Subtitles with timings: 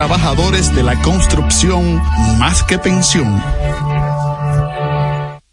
[0.00, 2.00] Trabajadores de la construcción
[2.38, 3.42] más que pensión.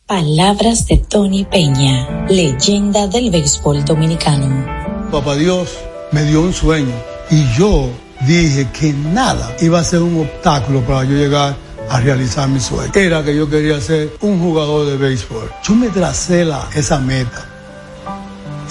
[0.06, 4.63] Palabras de Tony Peña, leyenda del béisbol dominicano.
[5.12, 5.76] Papá Dios
[6.12, 6.94] me dio un sueño
[7.31, 7.89] y yo
[8.28, 11.55] dije que nada iba a ser un obstáculo para yo llegar
[11.89, 12.91] a realizar mi sueño.
[12.93, 15.52] Era que yo quería ser un jugador de béisbol.
[15.64, 17.50] Yo me tracé la, esa meta.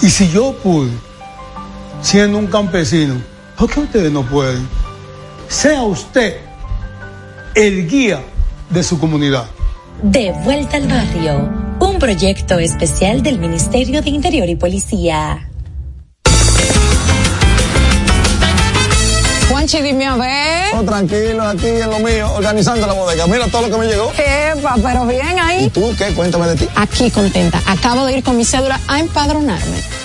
[0.01, 0.91] Y si yo pude,
[2.01, 3.15] siendo un campesino,
[3.57, 4.84] ¿por qué ustedes no pueden?
[5.47, 6.37] Sea usted
[7.53, 8.21] el guía
[8.69, 9.45] de su comunidad.
[10.01, 15.49] De vuelta al barrio, un proyecto especial del Ministerio de Interior y Policía.
[19.49, 20.75] Juanchi, dime a ver.
[20.75, 23.27] Oh, tranquilo, aquí en lo mío, organizando la bodega.
[23.27, 24.11] Mira todo lo que me llegó.
[24.17, 25.65] Epa, pero bien ahí.
[25.65, 26.07] ¿Y tú qué?
[26.13, 26.67] Cuéntame de ti.
[26.75, 27.61] Aquí contenta.
[27.65, 30.04] Acabo de ir con mi cédula a empadronarme.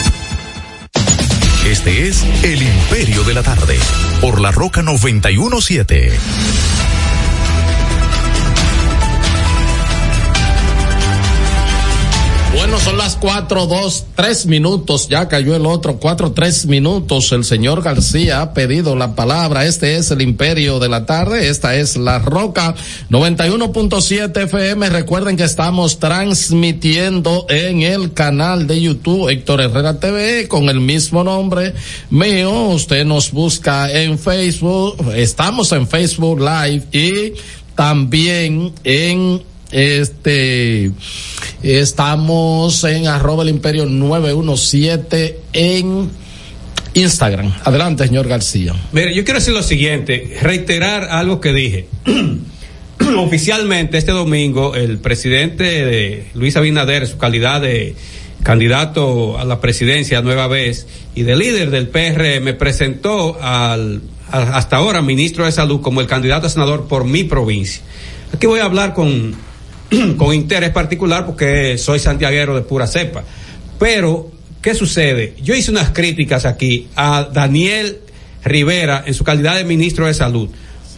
[1.71, 3.79] Este es El Imperio de la Tarde,
[4.19, 6.11] por la Roca 917.
[12.53, 15.07] Bueno, son las cuatro, dos, tres minutos.
[15.07, 17.31] Ya cayó el otro, cuatro, tres minutos.
[17.31, 19.65] El señor García ha pedido la palabra.
[19.65, 21.47] Este es el Imperio de la Tarde.
[21.47, 22.75] Esta es La Roca
[23.09, 24.89] 91.7 FM.
[24.89, 31.23] Recuerden que estamos transmitiendo en el canal de YouTube Héctor Herrera TV con el mismo
[31.23, 31.73] nombre
[32.09, 32.51] mío.
[32.69, 34.97] Usted nos busca en Facebook.
[35.15, 37.33] Estamos en Facebook Live y
[37.75, 39.41] también en
[39.71, 40.91] este,
[41.63, 46.09] estamos en arroba el imperio 917 en
[46.93, 47.53] Instagram.
[47.63, 48.73] Adelante, señor García.
[48.91, 51.87] Mire, yo quiero decir lo siguiente, reiterar algo que dije.
[53.17, 57.95] Oficialmente este domingo el presidente de Luis Abinader, su calidad de
[58.43, 64.01] candidato a la presidencia nueva vez y de líder del PR, me presentó al,
[64.31, 67.81] hasta ahora ministro de Salud como el candidato a senador por mi provincia.
[68.33, 69.35] Aquí voy a hablar con
[70.17, 73.23] con interés particular porque soy santiaguero de pura cepa.
[73.79, 74.31] Pero,
[74.61, 75.35] ¿qué sucede?
[75.41, 77.99] Yo hice unas críticas aquí a Daniel
[78.43, 80.49] Rivera en su calidad de ministro de Salud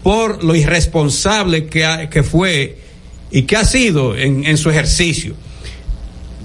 [0.04, 2.78] por lo irresponsable que, ha, que fue
[3.32, 5.34] y que ha sido en, en su ejercicio.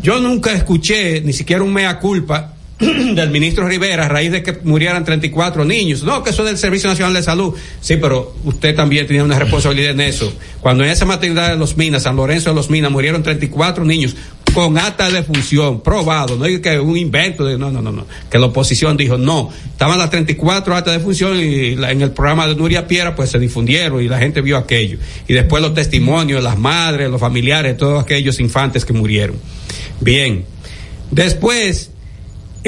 [0.01, 2.55] Yo nunca escuché ni siquiera un mea culpa
[3.15, 6.05] del ministro Rivera a raíz de que murieran 34 niños.
[6.05, 7.55] No, que eso es del Servicio Nacional de Salud.
[7.81, 10.33] Sí, pero usted también tenía una responsabilidad en eso.
[10.61, 14.15] Cuando en esa maternidad de los Minas, San Lorenzo de los Minas, murieron 34 niños
[14.55, 18.07] con acta de función, probado, no es que un invento de, no, no, no, no,
[18.31, 22.47] que la oposición dijo, no, estaban las 34 actas de función y en el programa
[22.47, 24.99] de Nuria Piera pues se difundieron y la gente vio aquello.
[25.29, 29.37] Y después los testimonios, las madres, los familiares, todos aquellos infantes que murieron.
[30.01, 30.45] Bien.
[31.11, 31.91] Después,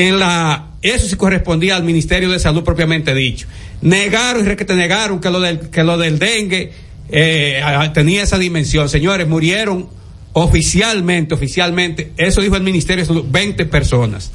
[0.08, 3.46] en la eso sí correspondía al Ministerio de Salud propiamente dicho.
[3.82, 6.72] Negaron y te negaron que lo del que lo del dengue
[7.10, 7.62] eh,
[7.92, 8.88] tenía esa dimensión.
[8.88, 9.88] Señores, murieron
[10.32, 14.30] oficialmente, oficialmente, eso dijo el Ministerio de Salud, 20 personas.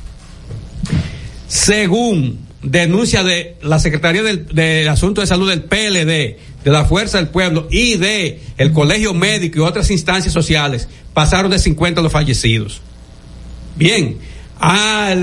[1.47, 7.17] Según denuncia de la Secretaría del, de Asuntos de Salud del PLD, de la Fuerza
[7.17, 12.11] del Pueblo y de el Colegio Médico y otras instancias sociales, pasaron de 50 los
[12.11, 12.81] fallecidos.
[13.77, 14.17] Bien,
[14.59, 15.13] Ah,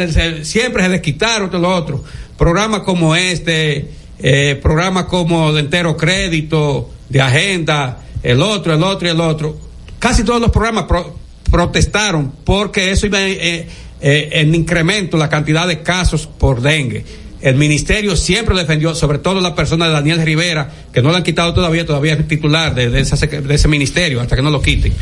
[0.42, 2.04] siempre se les quitaron todo lo otro.
[2.36, 9.08] Programas como este, eh, programas como de entero crédito, de agenda, el otro, el otro
[9.08, 9.56] y el otro.
[9.98, 11.16] Casi todos los programas pro,
[11.50, 13.66] protestaron porque eso iba eh,
[14.00, 17.04] eh, en incremento la cantidad de casos por dengue.
[17.40, 21.22] El ministerio siempre defendió, sobre todo la persona de Daniel Rivera, que no le han
[21.24, 24.62] quitado todavía, todavía es titular de, de, esa, de ese ministerio, hasta que no lo
[24.62, 24.92] quiten.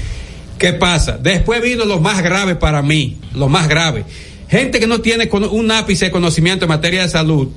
[0.60, 1.16] ¿Qué pasa?
[1.16, 4.04] Después vino lo más grave para mí, lo más grave.
[4.46, 7.48] Gente que no tiene un ápice de conocimiento en materia de salud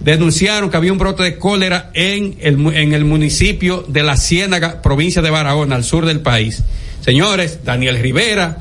[0.00, 5.30] denunciaron que había un brote de cólera en el, municipio de La Ciénaga, provincia de
[5.30, 6.64] Barahona, al sur del país.
[7.00, 8.58] Señores, Daniel Rivera,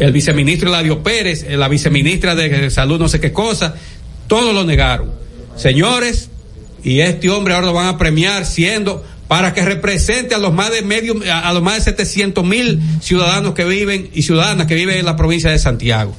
[0.00, 3.76] el viceministro Eladio Pérez, la viceministra de Salud, no sé qué cosa,
[4.26, 5.12] todos lo negaron.
[5.54, 6.28] Señores,
[6.82, 10.70] y este hombre ahora lo van a premiar siendo para que represente a los más
[10.70, 14.98] de medio, a los más de 700 mil ciudadanos que viven y ciudadanas que viven
[14.98, 16.14] en la provincia de Santiago.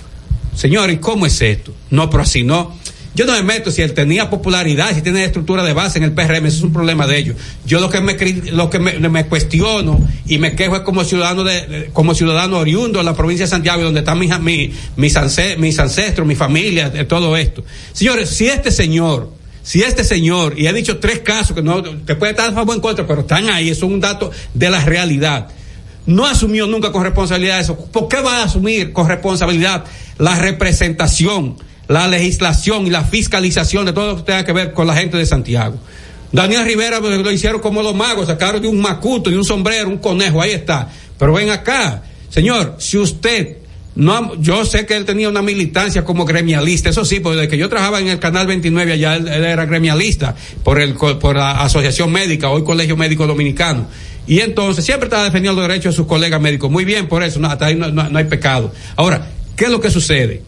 [0.56, 1.76] Señores, ¿cómo es esto?
[1.92, 2.76] No, pero así no.
[3.14, 6.14] Yo no me meto si él tenía popularidad, si tiene estructura de base en el
[6.14, 7.36] PRM, eso es un problema de ellos.
[7.68, 8.18] Yo lo que me
[8.52, 13.06] lo que me, cuestiono y me quejo es como ciudadano de, como ciudadano oriundo de
[13.06, 17.64] la provincia de Santiago, donde están mis, mis, mis, ancestros, mi familia, todo esto.
[17.94, 22.16] Señores, si este señor si este señor, y he dicho tres casos que no, te
[22.16, 24.84] puede estar a favor en contra, pero están ahí, eso es un dato de la
[24.84, 25.48] realidad.
[26.06, 27.78] No asumió nunca con responsabilidad eso.
[27.78, 29.86] ¿Por qué va a asumir con responsabilidad
[30.18, 31.56] la representación,
[31.88, 35.18] la legislación y la fiscalización de todo lo que tenga que ver con la gente
[35.18, 35.78] de Santiago?
[36.34, 40.00] Daniel Rivera lo hicieron como los magos, sacaron de un macuto, de un sombrero, un
[40.00, 40.90] conejo, ahí está.
[41.18, 43.63] Pero ven acá, señor, si usted
[43.96, 47.58] no, yo sé que él tenía una militancia como gremialista, eso sí, porque desde que
[47.58, 52.12] yo trabajaba en el canal 29 allá él, era gremialista por el por la Asociación
[52.12, 53.88] Médica, hoy Colegio Médico Dominicano.
[54.26, 56.72] Y entonces siempre estaba defendiendo los derechos de sus colegas médicos.
[56.72, 58.74] Muy bien, por eso, no, hasta ahí no, no hay pecado.
[58.96, 60.42] Ahora, ¿qué es lo que sucede?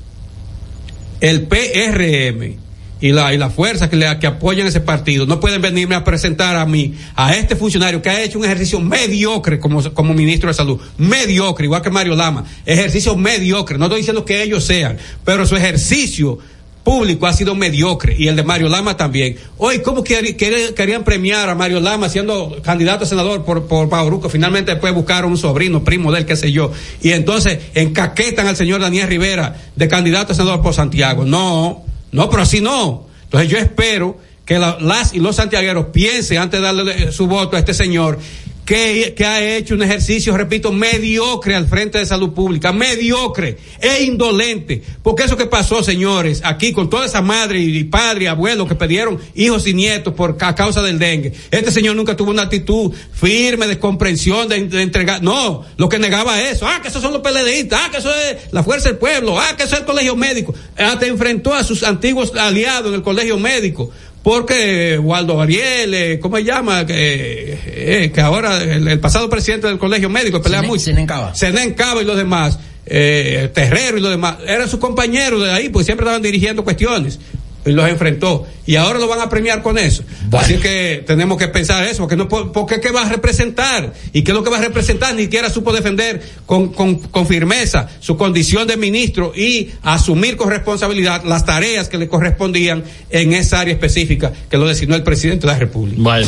[1.20, 2.65] El PRM
[3.02, 6.04] y la, y la fuerza que, le, que apoyan ese partido no pueden venirme a
[6.04, 10.50] presentar a mí, a este funcionario que ha hecho un ejercicio mediocre como, como ministro
[10.50, 14.98] de salud, mediocre, igual que Mario Lama, ejercicio mediocre, no estoy diciendo que ellos sean,
[15.24, 16.40] pero su ejercicio
[16.86, 19.36] público ha sido mediocre y el de Mario Lama también.
[19.58, 24.30] Hoy, ¿cómo querían premiar a Mario Lama siendo candidato a senador por, por Pauruco?
[24.30, 26.72] Finalmente después buscaron un sobrino, primo de él, qué sé yo.
[27.02, 31.26] Y entonces encaquetan al señor Daniel Rivera de candidato a senador por Santiago.
[31.26, 31.85] No,
[32.16, 33.08] no, pero así no.
[33.24, 37.60] Entonces yo espero que las y los santiagueros piensen antes de darle su voto a
[37.60, 38.20] este señor
[38.66, 44.04] que, que, ha hecho un ejercicio, repito, mediocre al frente de salud pública, mediocre e
[44.04, 44.82] indolente.
[45.04, 48.76] Porque eso que pasó, señores, aquí con toda esa madre y padre y abuelo que
[48.76, 52.92] perdieron hijos y nietos por a causa del dengue, este señor nunca tuvo una actitud
[53.14, 57.22] firme de comprensión, de, entregar, no, lo que negaba eso, ah, que esos son los
[57.22, 60.16] PLDistas, ah, que eso es la fuerza del pueblo, ah, que eso es el colegio
[60.16, 63.92] médico, hasta enfrentó a sus antiguos aliados en el colegio médico
[64.26, 66.84] porque Waldo Ariel, eh, ¿cómo se llama?
[66.84, 70.86] Que, eh, que ahora el, pasado presidente del colegio médico pelea mucho.
[70.86, 71.36] Senen Cava.
[71.36, 72.58] Senen Cava y los demás,
[72.88, 77.20] eh, Terrero y los demás, eran sus compañeros de ahí, pues siempre estaban dirigiendo cuestiones
[77.66, 80.04] y los enfrentó y ahora lo van a premiar con eso.
[80.32, 84.32] Así que tenemos que pensar eso, porque no, porque qué va a representar y qué
[84.32, 88.18] es lo que va a representar, ni siquiera supo defender con, con, con firmeza su
[88.18, 93.74] condición de ministro y asumir con responsabilidad las tareas que le correspondían en esa área
[93.74, 96.02] específica que lo designó el presidente de la República.
[96.02, 96.28] Bueno.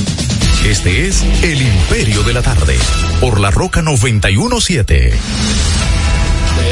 [0.65, 2.75] Este es El Imperio de la Tarde,
[3.21, 5.13] por la Roca 917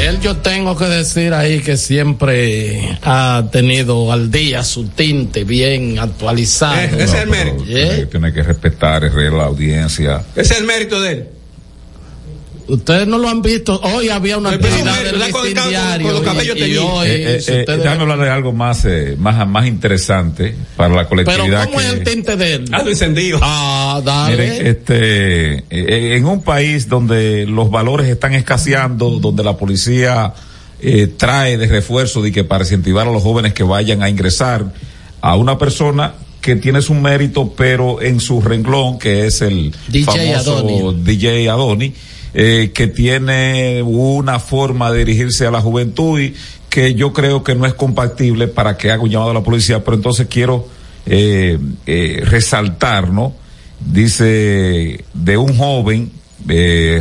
[0.00, 5.98] él yo tengo que decir ahí que siempre ha tenido al día su tinte bien
[5.98, 6.80] actualizado.
[6.80, 7.64] ese es el mérito.
[8.10, 10.24] Tiene que respetar el la audiencia.
[10.34, 11.28] Ese es el mérito de él.
[12.68, 13.80] Ustedes no lo han visto.
[13.80, 15.18] Hoy había una actividad del
[15.68, 16.22] diario.
[16.22, 18.86] Con, los y, hoy, eh, eh, eh, déjame hablar de algo más,
[19.18, 21.60] más, más interesante para la colectividad.
[21.60, 22.64] Pero ¿cómo es el tinte de él?
[22.72, 23.38] Ah, encendido.
[23.40, 24.36] Ah, dale.
[24.36, 25.64] Miren, este,
[26.16, 30.34] en un país donde los valores están escaseando, donde la policía
[31.16, 34.72] trae de refuerzo de que para incentivar a los jóvenes que vayan a ingresar
[35.20, 39.74] a una persona que tiene su mérito, pero en su renglón, que es el
[40.04, 41.92] famoso DJ Adoni
[42.38, 46.34] eh, que tiene una forma de dirigirse a la juventud y
[46.68, 49.82] que yo creo que no es compatible para que haga un llamado a la policía,
[49.82, 50.68] pero entonces quiero
[51.06, 53.32] eh, eh, resaltar, ¿no?
[53.80, 56.12] Dice de un joven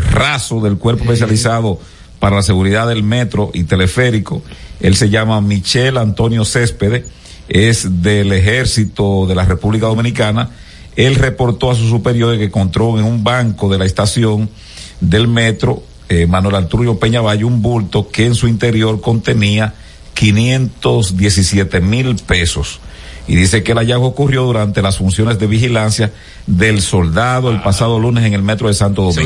[0.09, 1.81] raso del cuerpo especializado
[2.19, 4.41] para la seguridad del metro y teleférico,
[4.79, 7.03] él se llama Michel Antonio Céspedes,
[7.50, 10.51] es del ejército de la República Dominicana,
[10.95, 14.50] él reportó a su superior que encontró en un banco de la estación
[14.99, 19.73] del metro eh, Manuel Arturo Peñavalle un bulto que en su interior contenía
[20.13, 22.79] 517 mil pesos.
[23.27, 26.11] Y dice que el hallazgo ocurrió durante las funciones de vigilancia
[26.45, 29.23] del soldado el pasado lunes en el metro de Santo Domingo.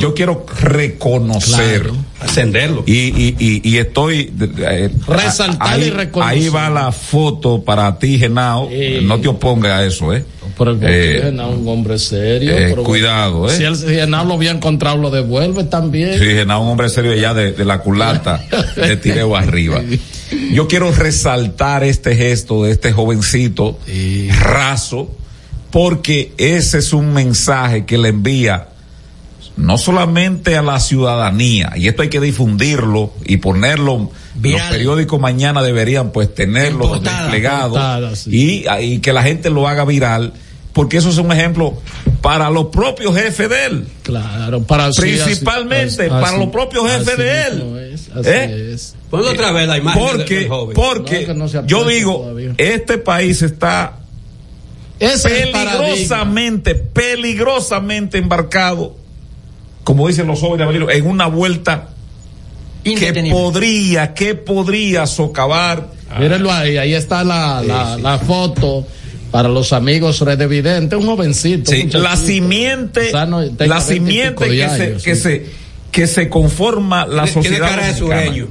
[0.00, 1.90] Yo quiero reconocer.
[2.20, 2.84] Ascenderlo.
[2.86, 4.32] Y, y, y, estoy.
[4.58, 6.38] Eh, Resaltar ahí, y reconocer.
[6.38, 8.70] Ahí va la foto para ti, Genao.
[9.02, 10.24] No te opongas a eso, ¿eh?
[10.56, 12.56] Pero eh, un hombre serio.
[12.56, 13.56] Eh, cuidado, ¿eh?
[13.56, 16.18] Si el Genao lo había encontrado, lo devuelve también.
[16.18, 18.44] Sí, Genao un hombre serio ya de, la culata,
[18.76, 19.82] de tireo arriba.
[20.52, 23.78] Yo quiero resaltar este gesto de este jovencito
[24.40, 25.14] raso,
[25.70, 28.68] porque ese es un mensaje que le envía
[29.56, 34.10] no solamente a la ciudadanía, y esto hay que difundirlo y ponerlo,
[34.42, 37.76] los periódicos mañana deberían pues tenerlo desplegado
[38.26, 40.32] y, y que la gente lo haga viral,
[40.72, 41.74] porque eso es un ejemplo
[42.20, 43.88] para los propios jefes de él.
[44.02, 47.90] Claro, para principalmente así- para así- los propios jefes así de él.
[47.94, 48.72] es, así ¿Eh?
[48.74, 48.94] es.
[49.10, 50.74] Ponlo otra vez la imagen Porque, del joven.
[50.74, 52.54] porque No, no yo digo, todavía.
[52.58, 53.98] este país está
[54.98, 58.96] es peligrosamente, peligrosamente embarcado,
[59.84, 61.90] como dicen los jóvenes, en una vuelta
[62.94, 65.90] que podría, que podría socavar.
[66.18, 68.86] Mírenlo ahí, ahí está la, la, la foto
[69.30, 71.70] para los amigos redevidentes, un jovencito.
[71.70, 72.08] Sí, un muchachito.
[72.08, 75.20] la simiente, Sano, la 20 y pico simiente que, se, que sí.
[75.20, 75.46] se,
[75.90, 78.46] que se conforma la sociedad cara dominicana,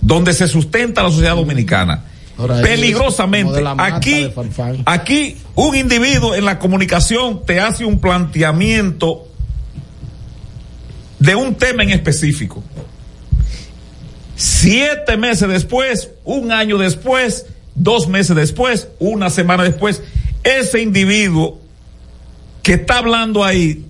[0.00, 2.04] donde se sustenta la sociedad dominicana.
[2.38, 4.30] Ahora, Peligrosamente, aquí,
[4.86, 9.28] aquí un individuo en la comunicación te hace un planteamiento
[11.18, 12.64] de un tema en específico.
[14.42, 17.44] Siete meses después, un año después,
[17.74, 20.02] dos meses después, una semana después,
[20.44, 21.60] ese individuo
[22.62, 23.84] que está hablando ahí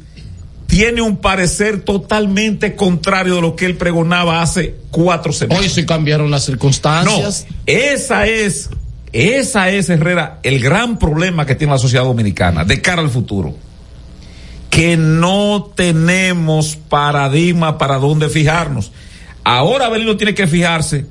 [0.66, 5.62] tiene un parecer totalmente contrario de lo que él pregonaba hace cuatro semanas.
[5.62, 7.46] Hoy sí cambiaron las No, circunstancias.
[7.66, 8.70] esa es,
[9.12, 13.54] esa es, Herrera, el gran problema que tiene la sociedad dominicana de cara al futuro.
[14.68, 18.90] Que no tenemos paradigma para dónde fijarnos.
[19.44, 21.06] Ahora Abelino tiene que fijarse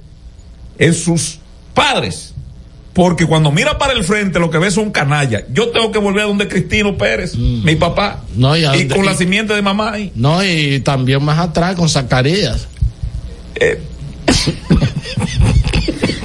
[0.77, 1.39] en sus
[1.73, 2.33] padres.
[2.93, 5.43] Porque cuando mira para el frente lo que ve son canallas.
[5.53, 8.23] Yo tengo que volver a donde Cristino Pérez, mi papá.
[8.35, 8.39] Mm.
[8.41, 10.11] No, y y con y- la simiente de mamá ahí.
[10.15, 12.67] No, y también más atrás con Zacarías.
[13.55, 13.79] Eh,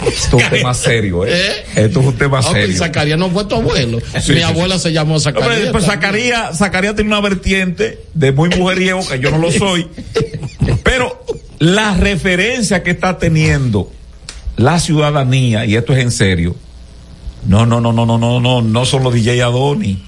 [0.06, 1.30] Esto es un tema serio, ¿eh?
[1.32, 1.64] ¿Eh?
[1.76, 2.76] Esto es un tema pero serio.
[2.78, 4.00] Zacarías no fue tu abuelo.
[4.20, 5.70] Sí, Mi sí, abuela se llamó Zacarías.
[5.70, 5.90] Pues también.
[5.90, 9.86] Zacarías, Zacarías tiene una vertiente de muy mujeriego, que yo no lo soy.
[10.84, 11.24] Pero
[11.58, 13.90] la referencia que está teniendo
[14.56, 16.56] la ciudadanía, y esto es en serio,
[17.46, 20.02] no, no, no, no, no, no, no, no son los DJ Adoni.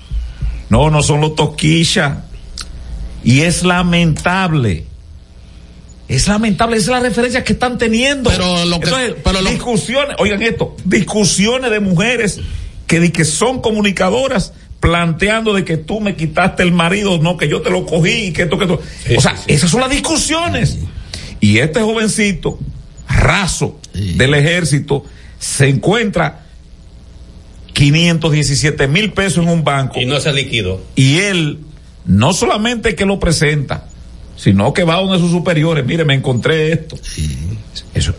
[0.69, 2.25] No, no son los Toquisha.
[3.23, 4.85] Y es lamentable.
[6.09, 8.31] Es lamentable, esa es la referencia que están teniendo.
[8.31, 12.41] Pero lo que- Entonces, pero lo- discusiones, oigan esto, discusiones de mujeres
[12.87, 17.61] que, que son comunicadoras planteando de que tú me quitaste el marido, no, que yo
[17.63, 18.81] te lo cogí, y que esto, que esto.
[19.17, 20.79] o sea, esas son las discusiones.
[21.47, 22.59] Y este jovencito,
[23.09, 25.05] raso del ejército,
[25.39, 26.45] se encuentra
[27.73, 30.83] 517 mil pesos en un banco Y no se liquidó.
[30.97, 31.61] y él
[32.05, 33.89] no solamente que lo presenta,
[34.37, 36.97] sino que va a donde sus superiores, mire, me encontré esto.
[37.95, 38.13] Eso.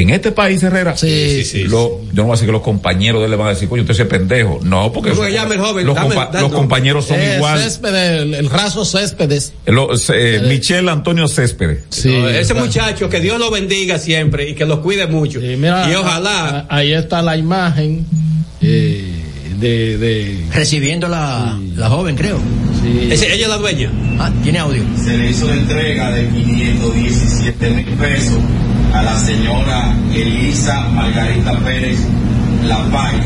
[0.00, 2.62] En este país, Herrera, Sí, sí, sí, lo- yo no voy a decir que los
[2.62, 4.60] compañeros de él le van a decir, coño, usted es pendejo.
[4.62, 5.86] No, porque ¿Cómo eso- el joven?
[5.86, 7.58] los, Dame- compa- los compañeros son Eh, igual.
[7.60, 9.52] Céspedes, el, el raso Céspedes.
[9.66, 11.80] Lo- eh, Michelle Antonio Céspedes.
[11.90, 12.66] Sí, No, ese claro.
[12.66, 15.40] muchacho, que Dios lo bendiga siempre y que lo cuide mucho.
[15.40, 16.66] Sí, mira, y a- ojalá.
[16.68, 18.06] ahí está la imagen
[18.60, 19.04] eh,
[19.58, 22.38] de, de Recibiendo la, la joven, creo.
[22.82, 23.08] sí.
[23.10, 23.90] ella es la dueña.
[24.20, 24.82] Ah, tiene audio.
[25.04, 28.38] se le hizo la entrega de 517 mil pesos
[28.92, 32.00] a la señora Elisa Margarita Pérez
[32.64, 33.20] Lapay,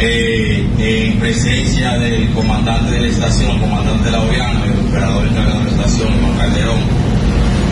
[0.00, 5.70] eh, en presencia del comandante de la estación, comandante Laureano, el operador encargado de la
[5.70, 6.80] estación, Juan Calderón,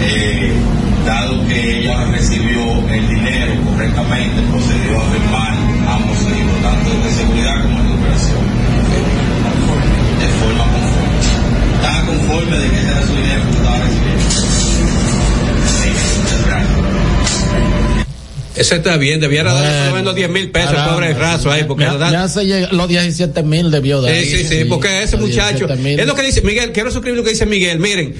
[0.02, 0.52] eh,
[1.04, 5.52] dado que ella recibió el dinero correctamente, procedió a firmar
[5.88, 8.38] ambos libros, tanto el de seguridad como el de operación,
[10.20, 11.12] de forma conforme.
[11.74, 15.31] Estaba conforme de que ese era su dinero que estaba recibiendo.
[18.54, 20.92] Ese está bien, debiera darle por lo Bueno, menos 10 mil pesos caramba.
[20.94, 24.14] pobre raso ahí, porque da- hace llegar- los 17 mil debió dar.
[24.14, 26.00] Sí, sí, sí, porque ese muchacho, 17,000.
[26.00, 28.14] es lo que dice Miguel, quiero suscribir lo que dice Miguel, miren,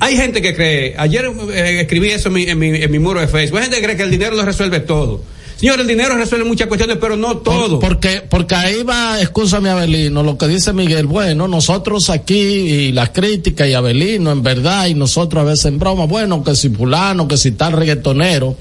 [0.00, 3.20] hay gente que cree, ayer eh, escribí eso en mi, en, mi, en mi muro
[3.20, 5.22] de Facebook, hay gente que cree que el dinero lo resuelve todo.
[5.58, 7.78] Señor, el dinero resuelve muchas cuestiones, pero no todo.
[7.80, 12.92] Por- porque, porque ahí va, escúchame Abelino, lo que dice Miguel, bueno, nosotros aquí y
[12.92, 16.68] la crítica y Abelino en verdad y nosotros a veces en broma, bueno, que si
[16.68, 18.54] fulano, que si tal reggaetonero,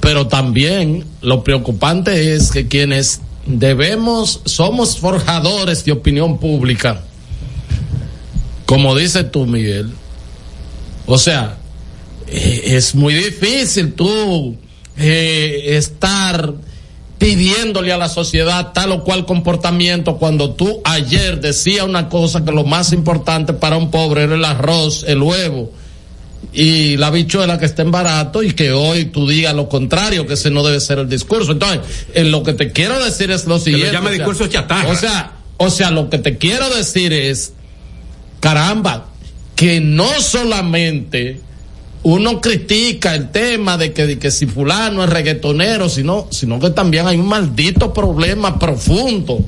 [0.00, 7.02] pero también lo preocupante es que quienes debemos, somos forjadores de opinión pública,
[8.64, 9.90] como dices tú Miguel,
[11.04, 11.58] o sea,
[12.28, 14.56] eh, es muy difícil tú
[14.96, 16.54] eh, estar
[17.18, 22.50] pidiéndole a la sociedad tal o cual comportamiento cuando tú ayer decía una cosa que
[22.50, 25.70] lo más importante para un pobre era el arroz, el huevo
[26.52, 30.34] y la bichuela que está en barato y que hoy tú digas lo contrario, que
[30.34, 31.52] ese no debe ser el discurso.
[31.52, 31.80] Entonces,
[32.14, 33.96] eh, lo que te quiero decir es lo siguiente.
[33.96, 34.90] o sea, discurso chatarra.
[34.90, 37.52] O sea, o sea, lo que te quiero decir es,
[38.40, 39.06] caramba,
[39.54, 41.40] que no solamente
[42.04, 46.70] uno critica el tema de que, de que si fulano es reggaetonero, sino, sino que
[46.70, 49.44] también hay un maldito problema profundo.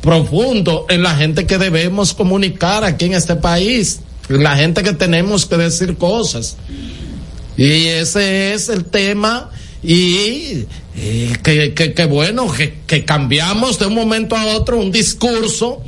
[0.00, 4.92] profundo en la gente que debemos comunicar aquí en este país, en la gente que
[4.92, 6.56] tenemos que decir cosas.
[7.56, 9.50] Y ese es el tema
[9.82, 10.64] y
[10.96, 15.82] eh, que, que, bueno, que, que cambiamos de un momento a otro un discurso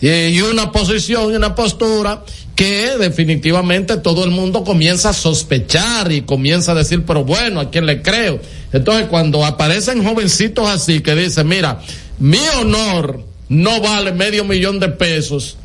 [0.00, 2.24] eh, y una posición y una postura
[2.56, 7.70] que definitivamente todo el mundo comienza a sospechar y comienza a decir, pero bueno, ¿a
[7.70, 8.40] quién le creo?
[8.72, 11.80] Entonces cuando aparecen jovencitos así que dicen, mira,
[12.18, 15.58] mi honor no vale medio millón de pesos,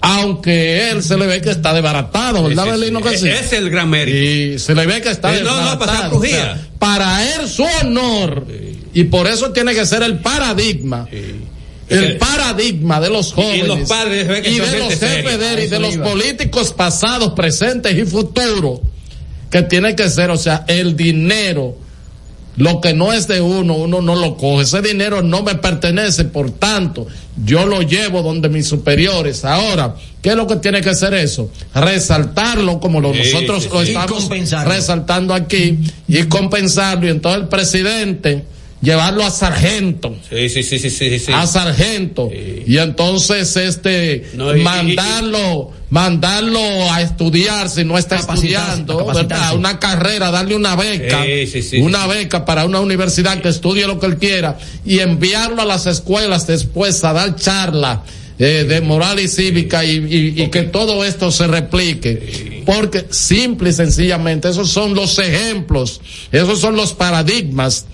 [0.00, 3.18] aunque él se le ve que está desbaratado, ¿verdad, sí, sí.
[3.18, 3.28] Sí?
[3.28, 4.16] Ese es el gran mérito.
[4.16, 5.88] Y se le ve que está Eh, no, no, desbaratado.
[5.88, 8.46] pasar O sea, para él su honor,
[8.94, 11.08] y por eso tiene que ser el paradigma.
[11.92, 15.78] El paradigma de los jóvenes los padres que y de los jefes de y de
[15.78, 18.80] los políticos pasados, presentes y futuros,
[19.50, 21.76] que tiene que ser, o sea, el dinero,
[22.56, 24.62] lo que no es de uno, uno no lo coge.
[24.62, 27.06] Ese dinero no me pertenece, por tanto,
[27.44, 29.44] yo lo llevo donde mis superiores.
[29.44, 31.50] Ahora, ¿qué es lo que tiene que ser eso?
[31.74, 33.92] Resaltarlo como lo, Sí, nosotros sí, lo sí.
[33.92, 37.06] Y estamos resaltando aquí y compensarlo.
[37.06, 38.44] Y entonces el presidente
[38.82, 40.16] llevarlo a sargento.
[40.28, 41.32] Sí, sí, sí, sí, sí, sí.
[41.32, 42.30] a sargento.
[42.66, 46.58] Y entonces este No, y- mandarlo mandarlo
[46.90, 49.04] a estudiar si no está estudiando.
[49.06, 49.54] ¿verdad?
[49.54, 51.22] una carrera darle una beca.
[51.24, 54.98] Sí, sí, sí, una beca para una universidad que estudie lo que él quiera y
[55.00, 58.02] enviarlo a las escuelas después a dar charla
[58.38, 62.62] eh, de moral y cívica y, y- y que todo esto se replique.
[62.64, 67.86] Porque simple y sencillamente esos son los ejemplos esos son los paradigmas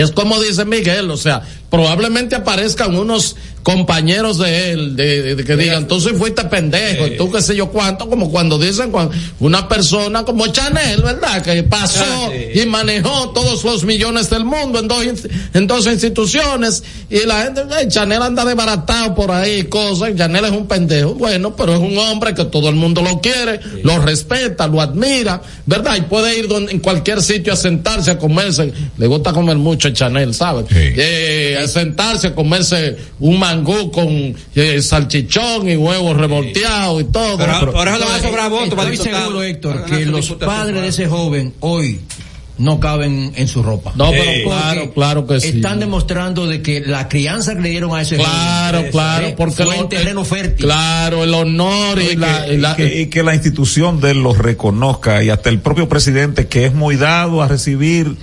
[0.00, 5.44] es como dice Miguel, o sea, probablemente aparezcan unos compañeros de él de, de- de
[5.44, 8.92] que digan, tú sí fuiste pendejo, y tú qué sé yo cuánto, como cuando dicen
[8.92, 11.42] cuando una persona como Chanel, ¿verdad?
[11.42, 12.60] Que pasó Ah, sí.
[12.60, 15.04] y manejó todos los millones del mundo en dos,
[15.52, 20.52] en dos instituciones y la gente, "Ay, Chanel anda desbaratado por ahí, cosas, Chanel es
[20.52, 24.68] un pendejo, bueno, pero es un hombre que todo el mundo lo quiere, lo respeta,
[24.68, 25.96] lo admira, ¿verdad?
[25.96, 29.85] Y puede ir donde- en cualquier sitio a sentarse a comerse, le gusta comer mucho
[29.92, 30.66] Chanel, ¿sabes?
[30.72, 37.36] Eh, a sentarse a comerse un mangú con eh, salchichón y huevos revolteados y todo.
[37.38, 40.82] Pero- por eso le va a sobrar voto para Estoy seguro, Héctor, que los padres
[40.82, 42.00] de ese joven hoy
[42.58, 43.92] no caben en su ropa.
[43.96, 44.42] No, pero Sí.
[44.44, 45.48] claro, claro que sí.
[45.48, 49.34] Están demostrando de que la crianza que le dieron a ese Claro, joven claro, eh,
[49.36, 50.64] porque fue en terreno fértil.
[50.64, 54.00] Claro, el honor y, y, la, que, y la- y que- y que la institución
[54.00, 58.16] de él los reconozca y hasta el propio presidente que es muy dado a recibir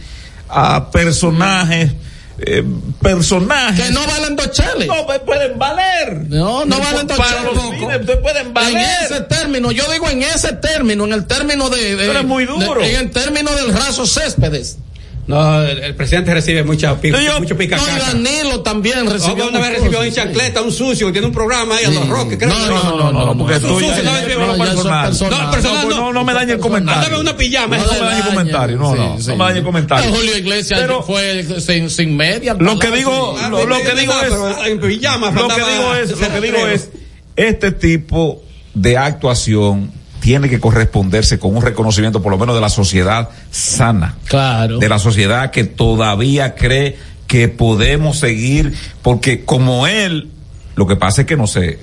[0.53, 1.91] a personajes
[2.39, 2.63] eh,
[3.01, 4.87] personajes que no valen dos cheles.
[4.87, 8.17] no pueden valer No, no valen dos cheles.
[8.21, 12.07] pueden En valer ese término, yo digo en ese término, en el término de, de-
[12.07, 12.81] Pero es muy duro.
[12.81, 14.77] de- en el término del raso céspedes.
[15.25, 17.99] No, el, el presidente recibe mucha pica, Yo- mucho pica No, y.
[17.99, 19.45] Danilo también recibió.
[19.45, 20.11] Oh, una vez muchas recibió sí.
[20.11, 22.49] chancleta un sucio que tiene un programa ahí a los Roques, creo.
[22.49, 24.63] No, no, no, no, no, porque no, tú no, ya- no, ya- no, no, no,
[24.63, 25.13] personal.
[25.23, 25.89] No, no.
[25.89, 27.77] no, no me dañe el comentario Mándame una pijama.
[27.77, 29.29] no, me dañe el comentario no, no, Sí, sí.
[29.29, 32.55] no me dañe el comentario No, Julio Iglesias Pero- fue sin, sin media.
[32.59, 35.95] Lo que digo, Ah, lo, que no, digo pero es, en pijama lo que digo
[35.95, 36.89] es, lo que 60 digo es,
[37.37, 39.89] este tipo de actuación
[40.23, 44.77] tiene que corresponderse con un reconocimiento por lo menos de la sociedad sana, Claro.
[44.77, 46.95] de la sociedad que todavía cree
[47.27, 50.29] que podemos seguir, porque como él,
[50.77, 51.77] lo que pasa es que no se,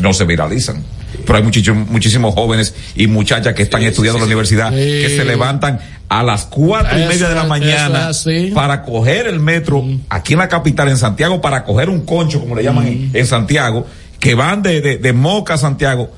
[0.00, 0.84] no se viralizan.
[1.26, 4.76] Pero hay muchísimos, muchísimos jóvenes y muchachas que están estudiando en la universidad Sí.
[4.76, 9.40] que se levantan a las cuatro y media de la mañana es para coger el
[9.40, 13.10] metro aquí en la capital, en Santiago, para coger un concho, como le llaman en,
[13.12, 13.88] en Santiago,
[14.20, 16.12] que van de, de, de Moca a Santiago.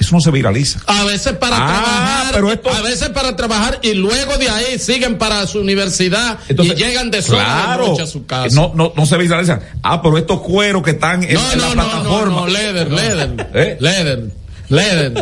[0.00, 0.80] Eso no se viraliza.
[0.86, 4.78] A veces para Ah, trabajar, pero esto- a veces para trabajar y luego de ahí
[4.78, 8.54] siguen para su universidad Entonces, y llegan de sola de claro, noche a su casa.
[8.56, 9.60] No, no, no se viraliza.
[9.82, 12.34] Ah, pero estos cueros que están en, no, en no, la no, plataforma.
[12.34, 13.76] no, no, Leder, Leder, ¿Eh?
[13.78, 14.24] Leder,
[14.70, 15.12] Leder,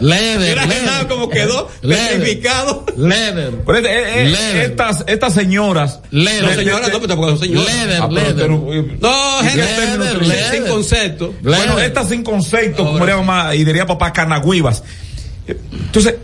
[0.00, 1.06] Leder, Leder.
[1.08, 1.68] como quedó.
[1.82, 3.52] Leder.
[3.64, 4.70] Pero, eh, eh, Leder.
[4.70, 6.00] estas, estas señoras.
[6.10, 6.42] Leder.
[6.42, 7.72] No, señora, no, pero son señoras.
[7.74, 11.34] Leder, Ah, eh, No, gente, Leder, sin- concepto.
[11.42, 14.82] Bueno, estas sin concepto, como diría mamá, y diría papá, canagüivas.
[15.46, 16.16] Entonces,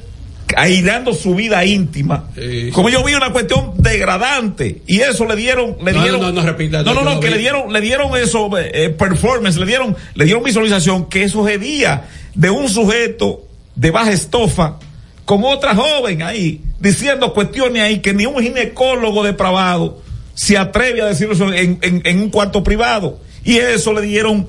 [0.56, 2.24] aislando su vida íntima.
[2.34, 2.70] Sí.
[2.72, 4.82] Como yo vi una cuestión degradante.
[4.86, 6.20] Y eso le dieron, le No, dieron.
[6.20, 7.34] no, no, repita, No, no, no, que vi.
[7.34, 12.50] le dieron, le dieron eso, eh, performance, le dieron, le dieron visualización que sucedía de
[12.50, 13.42] un sujeto
[13.74, 14.78] de baja estofa
[15.24, 20.00] con otra joven ahí, diciendo cuestiones ahí que ni un ginecólogo depravado
[20.34, 23.20] se atreve a decirlo en- en un cuarto privado.
[23.44, 24.46] Y eso le dieron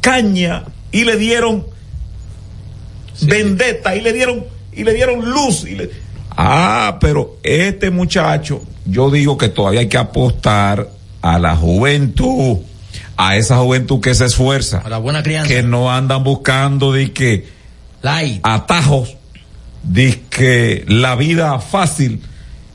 [0.00, 1.66] caña y le dieron
[3.22, 5.90] vendetta y le dieron y le dieron luz y le-
[6.36, 10.88] ah pero este muchacho yo digo que todavía hay que apostar
[11.22, 12.58] a la juventud
[13.16, 15.48] a esa juventud que se esfuerza, A la buena crianza.
[15.48, 17.46] que no andan buscando de que
[18.02, 18.40] Light.
[18.42, 19.16] atajos,
[19.82, 22.20] de que la vida fácil,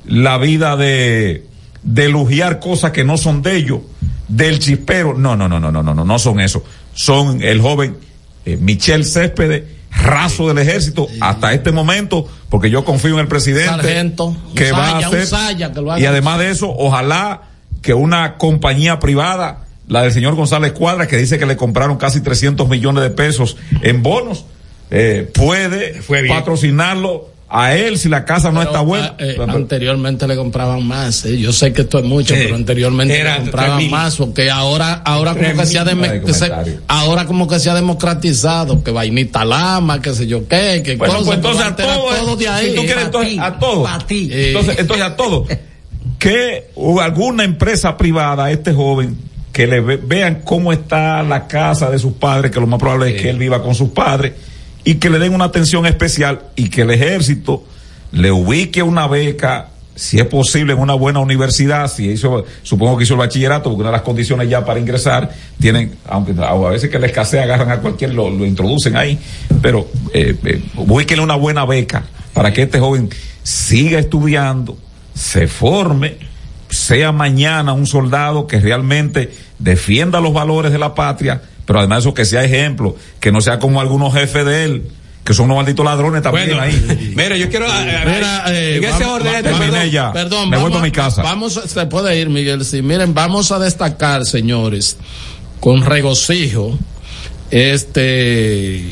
[0.06, 1.46] la vida de,
[1.84, 3.80] de elogiar cosas que no son de ellos,
[4.28, 5.14] del chispero.
[5.18, 6.64] No, no, no, no, no, no, no, no son eso.
[6.94, 7.98] Son el joven
[8.46, 13.70] eh, Michel Céspedes, raso del ejército, hasta este momento, porque yo confío en el presidente.
[13.70, 15.28] Sargento, que va a hacer.
[15.28, 17.42] que y además de eso, ojalá
[17.82, 22.22] que una compañía privada, la del señor González Cuadra, que dice que le compraron casi
[22.22, 24.46] 300 millones de pesos en bonos,
[24.92, 29.16] eh, puede Fue patrocinarlo a él si la casa no está buena.
[29.18, 31.26] eh, eh, anteriormente le compraban más.
[31.26, 31.38] eh.
[31.40, 33.90] Yo sé que esto es mucho, pero anteriormente le compraban 3.000.
[33.90, 36.52] más, porque ahora, ahora como que se ha que se-
[36.88, 41.16] ahora como que se ha democratizado, que vainita lama, que sé yo qué, que Bueno,
[41.16, 42.70] cosas, pues entonces a era todo, de ahí.
[42.70, 43.84] si tú quieres, Pa' entonces, ti, a todo.
[43.84, 44.30] pa' ti.
[44.32, 45.46] Eh, Entonces, entonces a todo.
[46.20, 46.68] Que
[47.02, 49.18] alguna empresa privada este joven
[49.52, 53.16] que le ve- vean cómo está la casa de sus padres, que lo más probable
[53.16, 54.34] es que él viva con sus padres,
[54.84, 57.64] y que le den una atención especial y que el ejército
[58.12, 63.04] le ubique una beca, si es posible, en una buena universidad, si hizo, supongo que
[63.04, 66.90] hizo el bachillerato, porque una de las condiciones ya para ingresar tienen, aunque a veces
[66.90, 69.20] que la escasez agarran a cualquier, lo, lo introducen ahí,
[69.62, 73.10] pero eh, eh, ubíquenle una buena beca para que este joven
[73.44, 74.78] siga estudiando,
[75.14, 76.16] se forme,
[76.70, 82.14] sea mañana un soldado que realmente defienda los valores de la patria, pero además eso
[82.14, 84.84] que sea ejemplo, que no sea como algunos jefes de él,
[85.24, 87.14] que son unos malditos ladrones también Bueno, ahí.
[87.16, 87.68] mira, yo quiero.
[87.68, 90.12] eh, Mira, eh, en ese vamos- orden, vamos- perdón, terminé ya.
[90.12, 91.22] Perdón, Me vamos, vuelvo a mi casa.
[91.22, 92.66] Vamos, se puede ir, Miguel.
[92.66, 94.98] Sí, miren, vamos a destacar, señores,
[95.60, 96.78] con regocijo,
[97.52, 98.84] este,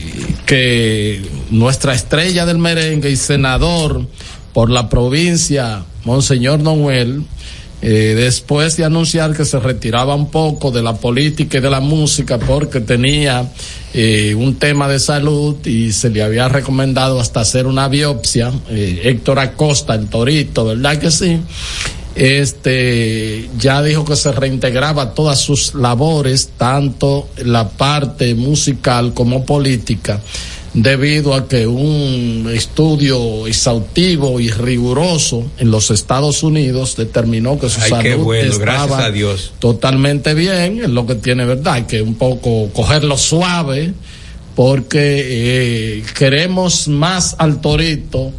[0.46, 4.08] que nuestra estrella del merengue y senador
[4.54, 7.24] por la provincia, Monseñor Noel,
[7.80, 11.80] eh, después de anunciar que se retiraba un poco de la política y de la
[11.80, 13.52] música porque tenía
[13.94, 19.02] eh, un tema de salud y se le había recomendado hasta hacer una biopsia, eh,
[19.04, 21.40] Héctor Acosta, el torito, ¿verdad que sí?
[22.16, 30.20] Este ya dijo que se reintegraba todas sus labores, tanto la parte musical como política
[30.84, 37.82] debido a que un estudio exhaustivo y riguroso en los Estados Unidos determinó que su
[37.82, 39.54] Ay, salud bueno, estaba gracias a Dios.
[39.58, 43.94] totalmente bien, es lo que tiene verdad, que un poco cogerlo suave,
[44.56, 48.32] porque eh, queremos más al torito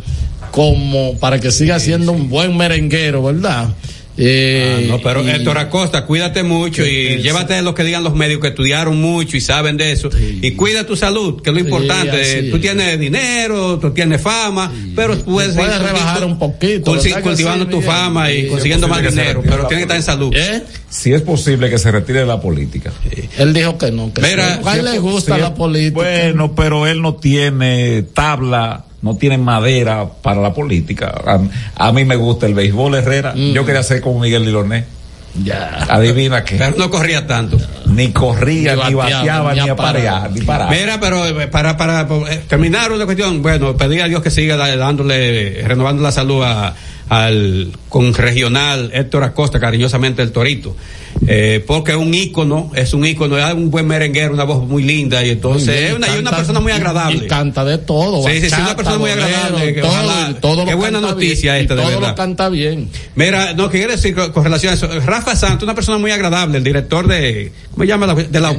[0.52, 3.74] como para que siga siendo un buen merenguero, ¿verdad?
[4.20, 8.02] Eh, Ah, no, pero y- Héctor Acosta, cuídate mucho y llévate de lo que digan
[8.02, 10.10] los médicos que estudiaron mucho y saben de eso.
[10.42, 12.20] Y cuida tu salud, que es lo Sí, importante.
[12.20, 12.62] así tú es.
[12.62, 17.64] tienes dinero, tú tienes fama, pero puedes, Puedes rebajar un poquito, culti- ¿verdad que cultivando
[17.66, 20.32] sí, tu fama y consiguiendo más dinero, pero la tiene que estar en salud.
[20.34, 20.62] ¿Eh?
[20.90, 22.92] Si es posible que se retire de la política.
[23.38, 24.62] Él dijo que no, que Mira, sí.
[24.66, 25.94] a él le gusta si la política.
[26.02, 31.14] Bueno, pero él no tiene tabla, no tiene madera para la política.
[31.26, 33.32] A, a mí me gusta el béisbol, Herrera.
[33.34, 33.52] Mm.
[33.52, 34.84] Yo quería ser como Miguel Liloné.
[35.44, 35.86] ya.
[35.88, 37.58] Adivina que Pero no corría tanto.
[37.86, 40.70] ni corría, Ni bateaba, ni apareaba, ni paraba.
[40.70, 44.56] Mira, pero eh, para, para, eh, terminar una cuestión, bueno, pedir a Dios que siga
[44.56, 46.74] dándole, renovando la salud a,
[47.08, 50.76] al con regional Héctor Acosta, cariñosamente el Torito.
[51.26, 54.82] Eh, porque es un ícono, es un ícono, es un buen merenguero, una voz muy
[54.84, 57.24] linda y entonces es una, y una Canta- persona muy agradable.
[57.24, 58.22] Y, canta de todo.
[58.28, 61.54] Sí, sí, sí, una persona muy agradable, que todo, ojalá- y todo qué buena noticia
[61.54, 62.08] bien, esta, de todo verdad.
[62.10, 62.88] lo canta bien.
[63.16, 66.12] Mira, no, que quiero decir con, con relación a eso, Rafa Santos, una persona muy
[66.12, 68.06] agradable, el director de, ¿cómo se llama?
[68.06, 68.50] La- De la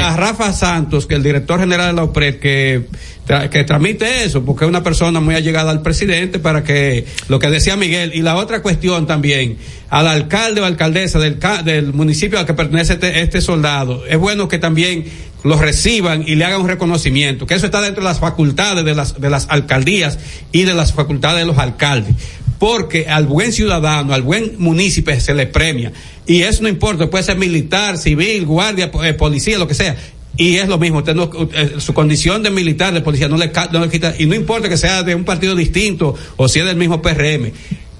[0.00, 2.86] A Rafa Santos, que el director general de la UPRED, que,
[3.26, 7.38] tra- que transmite eso, porque es una persona muy allegada al presidente para que, lo
[7.38, 9.56] que decía Miguel, y la otra cuestión también,
[9.88, 14.18] al alcalde o alcaldesa del, ca- del municipio al que pertenece este, este soldado, es
[14.18, 15.04] bueno que también
[15.42, 18.94] los reciban y le hagan un reconocimiento, que eso está dentro de las facultades de
[18.94, 20.18] las, de las alcaldías
[20.52, 22.14] y de las facultades de los alcaldes
[22.60, 25.92] porque al buen ciudadano, al buen municipio se le premia.
[26.26, 29.96] Y eso no importa, puede ser militar, civil, guardia, eh, policía, lo que sea.
[30.36, 33.50] Y es lo mismo, usted no- eh, su condición de militar, de policía, no le,
[33.72, 36.66] no le quita, y no importa que sea de un partido distinto o si es
[36.66, 37.50] del mismo PRM.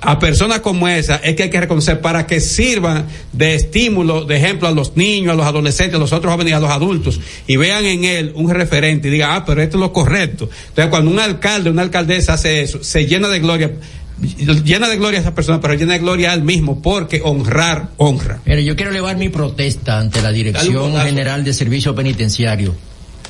[0.02, 4.36] A personas como esa es que hay que reconocer para que sirvan de estímulo, de
[4.36, 7.20] ejemplo a los niños, a los adolescentes, a los otros jóvenes y a los adultos
[7.46, 10.48] y vean en él un referente y digan, ah, pero esto es lo correcto.
[10.68, 13.72] Entonces cuando un alcalde, una alcaldesa hace eso, se llena de gloria,
[14.20, 18.40] llena de gloria a esa persona, pero llena de gloria al mismo, porque honrar, honra.
[18.44, 20.92] Mire, yo quiero elevar mi protesta ante la Dirección.
[21.02, 22.74] General de Servicio Penitenciario,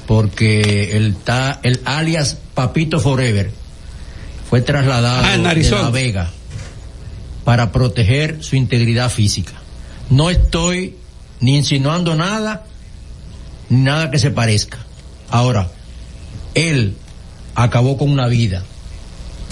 [0.06, 3.50] porque el, ta- el alias Papito Forever
[4.48, 5.70] fue trasladado Ah, de.
[5.70, 6.30] La Vega
[7.44, 9.52] para proteger su integridad física.
[10.10, 10.96] No estoy
[11.40, 12.64] ni insinuando nada,
[13.68, 14.78] ni nada que se parezca.
[15.30, 15.70] Ahora,
[16.54, 16.96] él
[17.54, 18.64] acabó con una vida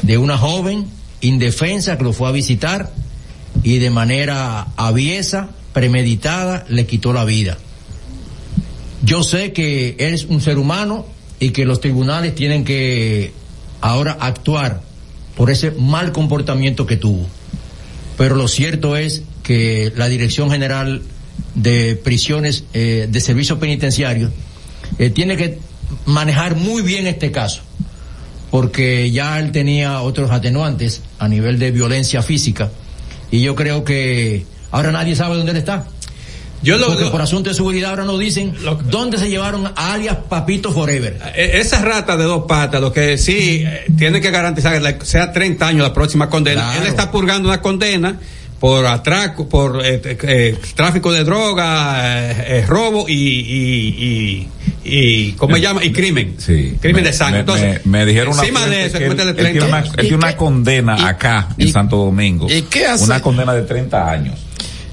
[0.03, 0.87] de una joven
[1.21, 2.93] indefensa que lo fue a visitar
[3.63, 7.59] y de manera aviesa, premeditada, le quitó la vida.
[9.03, 11.07] Yo sé que él es un ser humano
[11.41, 13.33] y que los tribunales tienen que
[13.81, 14.83] ahora actuar
[15.37, 17.27] por ese mal comportamiento que tuvo.
[18.17, 21.01] Pero lo cierto es que la Dirección General
[21.55, 24.33] de Prisiones eh, de Servicios Penitenciarios
[24.99, 25.59] eh, tiene que
[26.05, 27.63] manejar muy bien este caso,
[28.51, 32.71] porque ya él tenía otros atenuantes a nivel de violencia física
[33.31, 35.87] y yo creo que ahora nadie sabe dónde él está.
[36.61, 38.53] Yo lo, Porque por asunto de seguridad ahora nos dicen
[38.87, 41.17] dónde se llevaron a alias Papito Forever.
[41.37, 45.31] Eh, Esa rata de dos patas, lo que sí eh, tiene que garantizar que sea
[45.31, 46.63] 30 años la próxima condena.
[46.63, 46.83] Claro.
[46.83, 48.19] Él está purgando una condena
[48.61, 54.49] por atraco, por eh, eh, tráfico de droga, eh, eh, robo y, y,
[54.85, 54.89] y,
[55.29, 55.85] y ¿cómo se llama?
[55.85, 56.35] Y crimen.
[56.39, 56.75] Sí.
[56.81, 57.35] Crimen Me- de sangre.
[57.35, 59.51] me- Entonces, me, me dijeron una encima de fuente eso, que él, meterle él tiene
[59.61, 62.47] 30 una, él tiene una condena acá en Santo Domingo.
[62.51, 63.05] y qué hace?
[63.05, 64.35] Una condena de 30 años.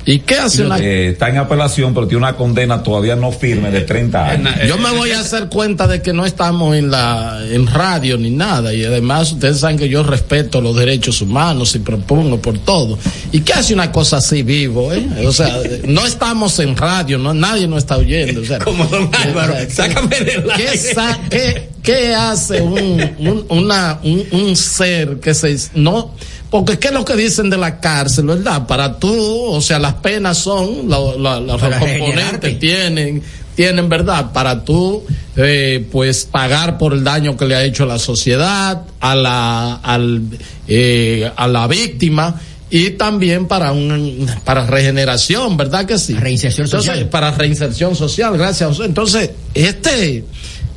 [0.08, 3.72] ¿Y qué hace una Eh, está en apelación, pero tiene una condena todavía no firme
[3.72, 4.54] de 30 años.
[4.68, 8.30] Yo me voy a hacer cuenta de que no estamos en la en radio ni
[8.30, 13.00] nada y además ustedes saben que yo respeto los derechos humanos y propongo por todo.
[13.32, 15.08] ¿Y qué hace una cosa así vivo, eh?
[15.26, 19.10] O sea, no estamos en radio, no nadie nos está oyendo, o sea, Como don
[19.14, 20.78] Álvaro, sácame del ¿Qué, aire.
[20.94, 26.14] sa- qué- qué hace un, un- una, un, un ser que se no
[26.50, 28.66] porque qué es lo que dicen de la cárcel, ¿verdad?
[28.68, 29.12] Para tú,
[29.48, 33.22] o sea, las penas son lo- lo- los componentes tienen
[33.56, 35.04] tienen verdad para tú
[35.38, 39.76] eh, pues pagar por el daño que le ha hecho a la sociedad a la
[39.76, 40.24] al,
[40.68, 42.36] eh, a la víctima
[42.70, 47.10] y también para un para regeneración verdad que sí Reinserción Entonces, social.
[47.10, 50.26] para reinserción social gracias entonces este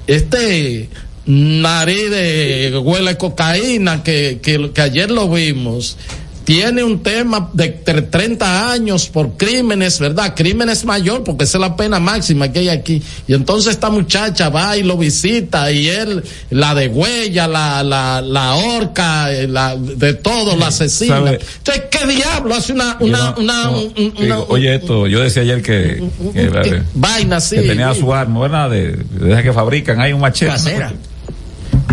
[0.06, 0.88] este
[1.28, 5.96] nariz de huele cocaína que, que, que ayer lo vimos
[6.44, 10.32] tiene un tema de tre- 30 años por crímenes, ¿verdad?
[10.34, 13.02] Crímenes mayor, porque esa es la pena máxima que hay aquí.
[13.26, 18.54] Y entonces esta muchacha va y lo visita y él la degüella, la, la, la
[18.54, 21.16] horca, eh, la, de todo, la asesina.
[21.16, 21.38] ¿Sabe?
[21.58, 25.06] Entonces, ¿qué diablo hace una, una, no- una, no, un- un- digo, una- oye esto,
[25.06, 27.56] yo decía ayer que, que, que- vaina así.
[27.56, 28.70] que tenía su arma, ¿verdad?
[28.70, 30.50] De, de que fabrican, hay un machete.
[30.52, 30.94] Casera.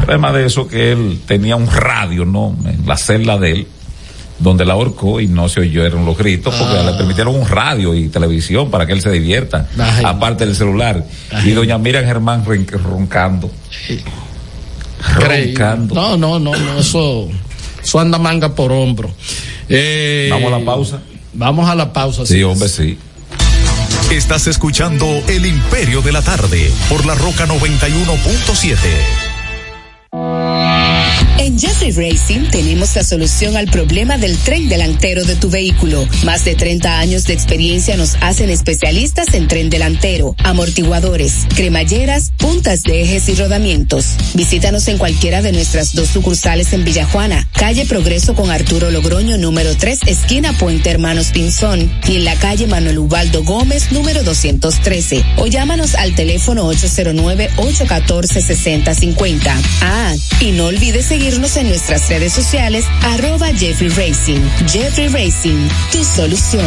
[0.08, 2.56] Además de eso que él tenía un radio, ¿no?
[2.66, 3.68] En la celda de él,
[4.40, 6.84] donde la ahorcó y no se oyeron los gritos porque Ah.
[6.92, 10.04] le permitieron un radio y televisión para que él se divierta, Ay.
[10.06, 11.06] aparte del celular.
[11.46, 13.50] Y doña Miriam Germán ron- roncando.
[15.16, 15.94] Roncando.
[15.96, 17.28] No, no, no, no, eso,
[17.84, 19.12] eso anda manga por hombro.
[19.70, 21.00] Eh, Vamos a la pausa.
[21.34, 22.26] Vamos a la pausa.
[22.26, 22.98] Sí, hombre, sí.
[24.12, 28.78] Estás escuchando El Imperio de la Tarde por la Roca 91.7.
[31.58, 36.06] Jeffrey Racing tenemos la solución al problema del tren delantero de tu vehículo.
[36.26, 42.84] Más de 30 años de experiencia nos hacen especialistas en tren delantero, amortiguadores, cremalleras, puntas
[42.84, 44.16] de ejes y rodamientos.
[44.34, 49.78] Visítanos en cualquiera de nuestras dos sucursales en Villajuana, calle Progreso con Arturo Logroño número
[49.78, 55.24] 3, esquina Puente Hermanos Pinzón, y en la calle Manuel Ubaldo Gómez número 213.
[55.38, 59.56] O llámanos al teléfono 809-814-6050.
[59.82, 64.42] Ah, y no olvides seguirnos en nuestras redes sociales, arroba Jeffrey Racing.
[64.68, 66.66] Jeffrey Racing, tu solución.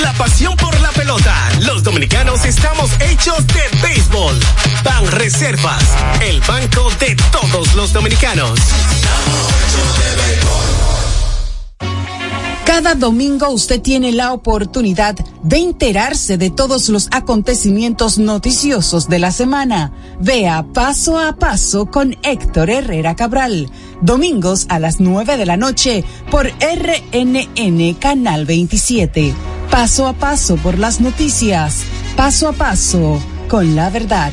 [0.00, 1.34] La pasión por la pelota.
[1.60, 4.38] Los dominicanos estamos hechos de béisbol.
[4.84, 5.82] Ban Reservas,
[6.20, 8.58] el banco de todos los dominicanos.
[12.64, 19.32] Cada domingo usted tiene la oportunidad de enterarse de todos los acontecimientos noticiosos de la
[19.32, 19.92] semana.
[20.20, 23.70] Vea paso a paso con Héctor Herrera Cabral.
[24.02, 29.57] Domingos a las 9 de la noche por RNN Canal 27.
[29.70, 31.84] Paso a paso por las noticias.
[32.16, 34.32] Paso a paso con la verdad.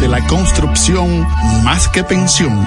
[0.00, 1.26] de la construcción
[1.64, 2.66] más que pensión.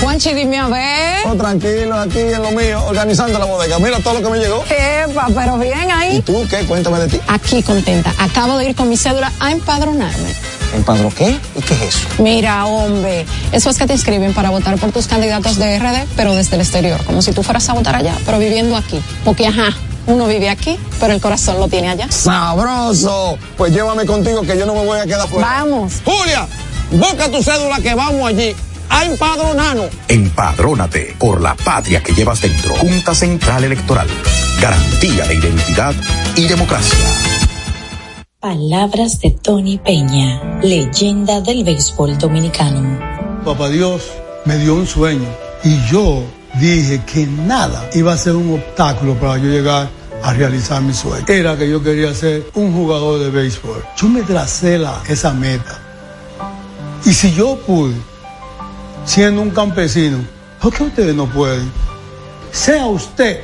[0.00, 1.26] Juanchi, dime a ver.
[1.26, 3.78] Oh, tranquilo, aquí en lo mío, organizando la bodega.
[3.78, 4.64] Mira todo lo que me llegó.
[4.64, 6.18] Epa, pero bien ahí.
[6.18, 6.58] ¿Y tú qué?
[6.66, 7.20] Cuéntame de ti.
[7.26, 8.14] Aquí contenta.
[8.18, 10.34] Acabo de ir con mi cédula a empadronarme.
[10.74, 11.36] ¿Empadro qué?
[11.56, 12.08] ¿Y qué es eso?
[12.18, 16.34] Mira, hombre, eso es que te inscriben para votar por tus candidatos de RD, pero
[16.34, 19.00] desde el exterior, como si tú fueras a votar allá, pero viviendo aquí.
[19.24, 19.74] Porque, ajá,
[20.08, 22.10] uno vive aquí, pero el corazón lo tiene allá.
[22.10, 23.38] ¡Sabroso!
[23.56, 25.46] Pues llévame contigo que yo no me voy a quedar fuera.
[25.46, 26.02] Vamos.
[26.04, 26.48] Julia,
[26.90, 28.54] busca tu cédula que vamos allí
[28.88, 29.88] a empadronarnos.
[30.08, 32.74] Empadrónate por la patria que llevas dentro.
[32.76, 34.08] Junta Central Electoral.
[34.60, 35.94] Garantía de identidad
[36.36, 36.98] y democracia.
[38.40, 42.98] Palabras de Tony Peña, leyenda del béisbol dominicano.
[43.44, 44.02] Papá Dios
[44.46, 45.28] me dio un sueño
[45.64, 46.22] y yo
[46.54, 51.24] dije que nada iba a ser un obstáculo para yo llegar a realizar mi sueño.
[51.28, 53.84] Era que yo quería ser un jugador de béisbol.
[53.96, 55.78] Yo me tracé la, esa meta.
[57.04, 57.94] Y si yo pude,
[59.04, 60.18] siendo un campesino,
[60.60, 61.70] ¿por qué ustedes no pueden?
[62.52, 63.40] Sea usted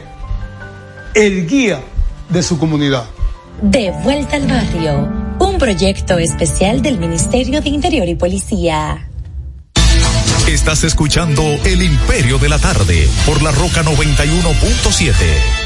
[1.15, 1.81] el guía
[2.29, 3.05] de su comunidad.
[3.63, 5.09] De vuelta al barrio,
[5.39, 9.09] un proyecto especial del Ministerio de Interior y Policía.
[10.49, 15.64] Estás escuchando El Imperio de la Tarde por la Roca 91.7.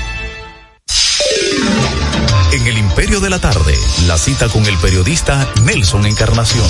[3.08, 3.74] De la Tarde,
[4.06, 6.66] la cita con el periodista Nelson Encarnación.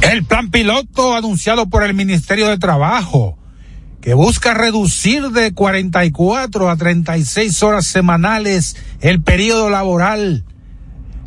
[0.00, 3.36] El plan piloto anunciado por el Ministerio de Trabajo,
[4.00, 10.44] que busca reducir de 44 a 36 horas semanales el periodo laboral,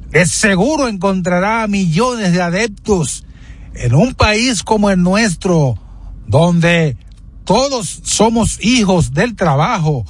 [0.09, 3.25] de seguro encontrará a millones de adeptos
[3.73, 5.77] en un país como el nuestro,
[6.27, 6.95] donde
[7.43, 10.05] todos somos hijos del trabajo,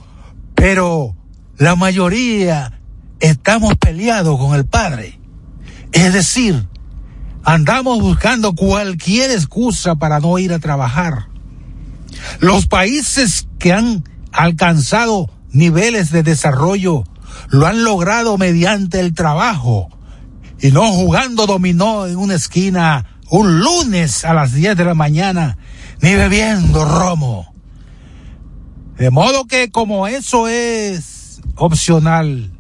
[0.54, 1.16] pero
[1.58, 2.80] la mayoría
[3.20, 5.20] estamos peleados con el Padre.
[5.92, 6.68] Es decir,
[7.44, 11.28] andamos buscando cualquier excusa para no ir a trabajar.
[12.40, 17.04] Los países que han alcanzado niveles de desarrollo
[17.50, 19.90] lo han logrado mediante el trabajo
[20.60, 25.58] y no jugando dominó en una esquina un lunes a las 10 de la mañana,
[26.02, 27.54] ni bebiendo romo.
[28.98, 32.55] De modo que como eso es opcional,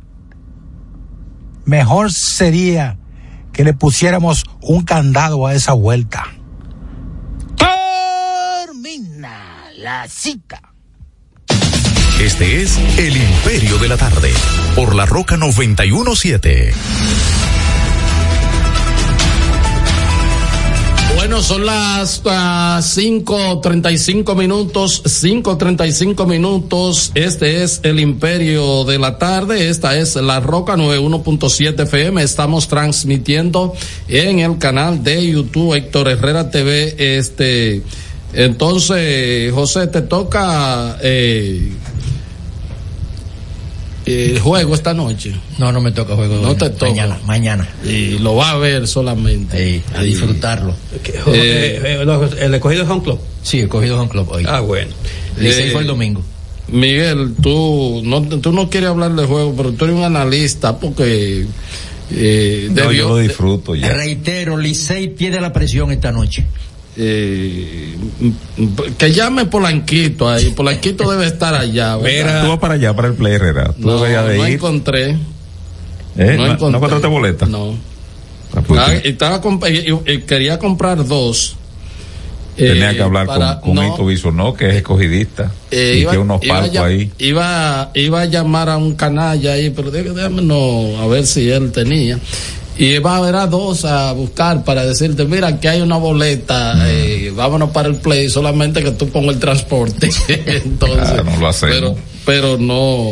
[1.65, 2.97] mejor sería
[3.51, 6.25] que le pusiéramos un candado a esa vuelta.
[7.57, 10.61] Termina la cita.
[12.19, 14.31] Este es El Imperio de la Tarde
[14.75, 16.73] por la Roca 917.
[21.15, 27.13] Bueno, son las uh, 5.35 minutos, 5.35 minutos.
[27.15, 29.69] Este es el Imperio de la Tarde.
[29.69, 32.21] Esta es la Roca 91.7 FM.
[32.21, 33.73] Estamos transmitiendo
[34.09, 37.17] en el canal de YouTube Héctor Herrera TV.
[37.17, 37.81] Este,
[38.33, 41.71] entonces, José, te toca eh,
[44.05, 45.33] el juego esta noche.
[45.57, 46.35] No, no me toca juego.
[46.41, 46.91] No te toca.
[46.91, 47.67] Mañana, mañana.
[47.83, 49.57] Y lo va a ver solamente.
[49.57, 50.75] Sí, a disfrutarlo.
[51.27, 53.19] Eh, eh, ¿El escogido es Home Club?
[53.41, 54.45] Sí, el escogido Home Club hoy.
[54.47, 54.91] Ah, bueno.
[55.37, 56.21] Licey fue el domingo.
[56.67, 61.45] Miguel, tú no, tú no quieres hablar de juego, pero tú eres un analista porque...
[62.11, 63.89] Eh, no, yo lo disfruto ya.
[63.89, 66.45] Reitero, Licey pierde la presión esta noche.
[66.97, 67.95] Eh,
[68.97, 70.51] que llame Polanquito ahí.
[70.51, 71.97] Polanquito debe estar allá.
[71.97, 73.73] Tú vas para allá, para el Play Herrera.
[73.73, 74.53] Tú no, deberías de no ir.
[74.55, 75.09] encontré.
[76.17, 76.35] ¿Eh?
[76.37, 76.69] ¿No, encontré.
[76.71, 77.45] ¿No encontraste boleta?
[77.45, 77.75] No.
[78.55, 81.57] Ah, pues, Ah, estaba comp- y- y- y quería comprar dos
[82.55, 83.93] Tenía Eh, que hablar para- con, con no.
[83.93, 85.51] Hito Bisonó, que es escogidista.
[85.71, 87.11] Eh, y iba, que unos palcos ahí.
[87.17, 91.49] Iba, iba a llamar a un canalla ahí, pero dé- déjame no, a ver si
[91.49, 92.17] él tenía.
[92.77, 96.75] Y iba a ver a dos a buscar para decirte, mira, aquí hay una boleta,
[96.89, 100.09] eh, vámonos para el play, solamente que tú pongas el transporte.
[100.45, 101.95] Entonces, Ah, no lo pero,
[102.25, 103.11] pero no.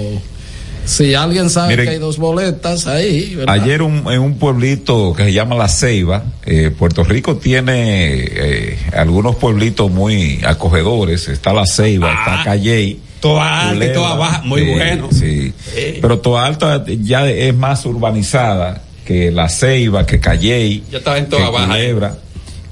[0.86, 3.53] Si alguien sabe Miren, que hay dos boletas ahí, ¿verdad?
[3.55, 8.78] Ayer un- en un pueblito que se llama La Ceiba, eh, Puerto Rico tiene eh,
[8.93, 11.30] algunos pueblitos muy acogedores.
[11.30, 12.99] Está La Ceiba, está Calley.
[13.22, 15.07] Toa Alta y Toa Baja, muy sí, bueno.
[15.09, 15.53] Sí.
[16.01, 20.84] Pero Toa Alta ya es más urbanizada que La Ceiba, que Calley.
[20.91, 21.68] Yo estaba en que Toa Baja.
[21.68, 22.18] Culebra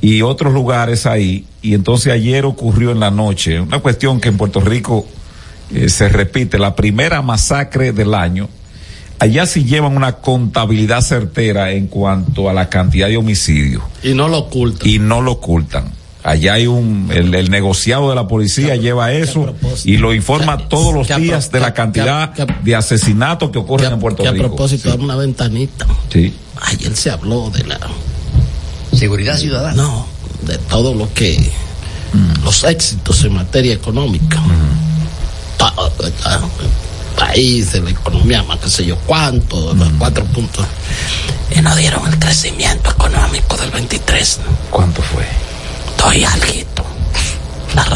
[0.02, 1.46] y otros lugares ahí.
[1.62, 5.06] Y entonces ayer ocurrió en la noche una cuestión que en Puerto Rico
[5.74, 8.50] eh, se repite, la primera masacre del año.
[9.20, 14.28] Allá sí llevan una contabilidad certera en cuanto a la cantidad de homicidios Y no
[14.28, 14.90] lo ocultan.
[14.90, 15.92] y no lo ocultan.
[16.24, 19.56] Allá hay un, el, el negociado de la policía lleva eso
[19.86, 23.94] y lo informa todos los pro- días de la cantidad que- de asesinatos que ocurren
[23.94, 24.48] en Puerto que a Rico.
[24.50, 25.88] propósito, dame una ventanita.
[26.14, 26.34] Sí.
[26.62, 27.80] Ayer se habló de la
[28.96, 29.82] Seguridad ciudadana.
[29.82, 30.06] No,
[30.44, 31.50] de todo lo que
[32.44, 34.42] los éxitos en materia económica.
[35.58, 36.42] Todo, ¿verdad?
[36.44, 40.66] El país, de la economía, más que sé yo cuánto, los cuatro puntos.
[41.56, 44.40] Y no dieron el crecimiento económico del 23.
[44.70, 45.24] ¿Cuánto fue?
[46.04, 46.84] Estoy alguito.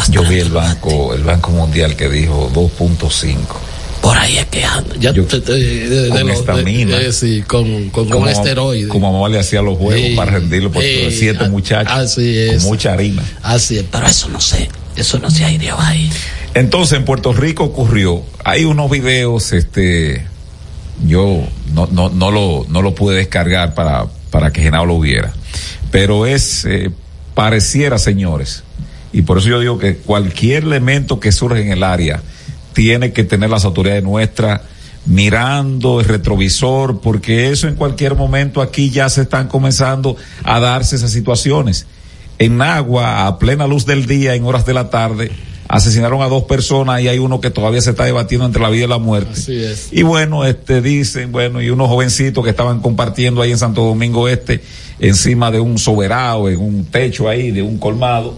[0.09, 3.35] Yo vi el banco, el Banco Mundial que dijo 2.5.
[3.99, 4.95] Por ahí es que anda.
[4.99, 6.97] Ya te- te- de- con de estamina.
[6.99, 8.89] de- de- sí, con, con, con Como- esteroides.
[8.89, 10.13] Como mamá le hacía los juegos Sí.
[10.15, 11.07] para rendirlo por Sí.
[11.17, 11.91] siete muchachos.
[11.91, 12.57] así es.
[12.61, 13.23] Con mucha harina.
[13.41, 14.69] Así es, pero eso no sé.
[14.95, 16.07] Eso no se ha ido ahí.
[16.53, 20.27] Entonces en Puerto Rico ocurrió, hay unos videos, este,
[21.07, 21.43] yo
[21.73, 25.33] no, no, no lo, no lo pude descargar para, para que Genao lo viera,
[25.91, 26.91] pero es, eh,
[27.35, 28.63] pareciera señores,
[29.13, 32.21] y por eso yo digo que cualquier elemento que surge en el área
[32.73, 34.61] tiene que tener las autoridades nuestras
[35.05, 40.95] mirando el retrovisor, porque eso en cualquier momento aquí ya se están comenzando a darse
[40.95, 41.85] esas situaciones.
[42.39, 45.31] En Agua, a plena luz del día, en horas de la tarde,
[45.67, 48.85] asesinaron a dos personas y hay uno que todavía se está debatiendo entre la vida
[48.85, 49.31] y la muerte.
[49.33, 49.89] Así es.
[49.91, 54.27] Y bueno, este dicen, bueno, y unos jovencitos que estaban compartiendo ahí en Santo Domingo
[54.27, 54.61] Este,
[54.99, 58.37] encima de un soberano, en un techo ahí, de un colmado.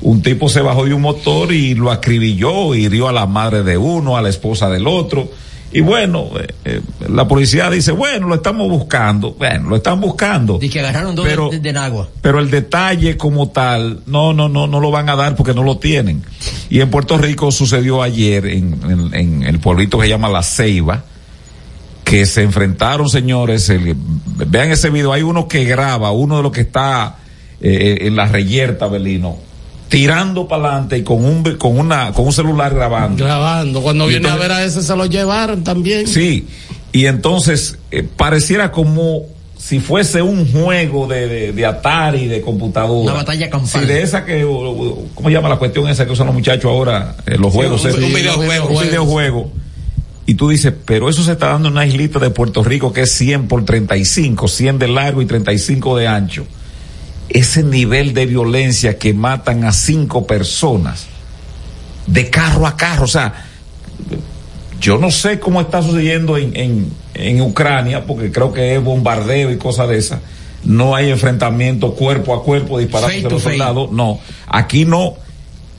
[0.00, 3.76] Un tipo se bajó de un motor y lo acribilló, hirió a la madre de
[3.76, 5.28] uno, a la esposa del otro.
[5.70, 6.80] Y bueno, eh, eh,
[7.10, 9.32] la policía dice, bueno, lo estamos buscando.
[9.34, 10.58] Bueno, lo están buscando.
[10.62, 12.08] Y que agarraron dos Pero- de, de Nagua.
[12.22, 15.62] Pero el detalle como tal, no, no, no, no lo van a dar porque no
[15.64, 16.22] lo tienen.
[16.70, 20.42] Y en Puerto Rico sucedió ayer en, en- en el pueblito que se llama La
[20.42, 21.04] Ceiba,
[22.08, 23.94] que se enfrentaron, señores, el-
[24.46, 27.16] vean ese video, hay uno que graba, uno de los que está
[27.60, 29.36] eh, en la reyerta, Belino,
[29.88, 33.24] tirando para adelante y con un, con una, con un celular grabando.
[33.24, 33.82] Grabando.
[33.82, 36.06] Cuando Y viene a ver a ese se lo llevaron también.
[36.06, 36.46] Sí,
[36.92, 39.22] y entonces eh, pareciera como
[39.56, 43.02] si fuese un juego de, de, de Atari, de computadora.
[43.12, 43.82] Una batalla campal.
[43.82, 47.16] Sí, de esa que, ¿cómo se llama la cuestión esa que usan los muchachos ahora?
[47.26, 47.84] Eh, los Sí, juegos.
[47.84, 48.68] un videojuego.
[48.68, 49.52] Un videojuego.
[50.28, 53.00] Y tú dices, pero eso se está dando en una islita de Puerto Rico que
[53.00, 56.46] es 100 por 35, 100 de largo y 35 de ancho.
[57.30, 61.06] Ese nivel de violencia que matan a cinco personas
[62.06, 63.46] de carro a carro, o sea,
[64.78, 69.50] yo no sé cómo está sucediendo en, en, en Ucrania, porque creo que es bombardeo
[69.50, 70.20] y cosas de esas.
[70.62, 73.92] No hay enfrentamiento cuerpo a cuerpo disparando to los soldados.
[73.92, 75.14] No, aquí no.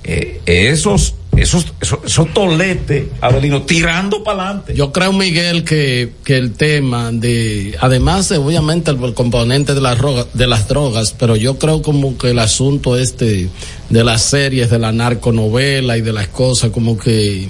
[0.04, 4.74] Eh, esos, esos, esos, esos toletes, Abelino, tirando para adelante.
[4.76, 9.98] Yo creo, Miguel, que, que el tema de, además de obviamente el, componente de las,
[9.98, 13.50] drogas, de las drogas, pero yo creo como que el asunto este
[13.90, 17.50] de las series, de la narconovela y de las cosas, como que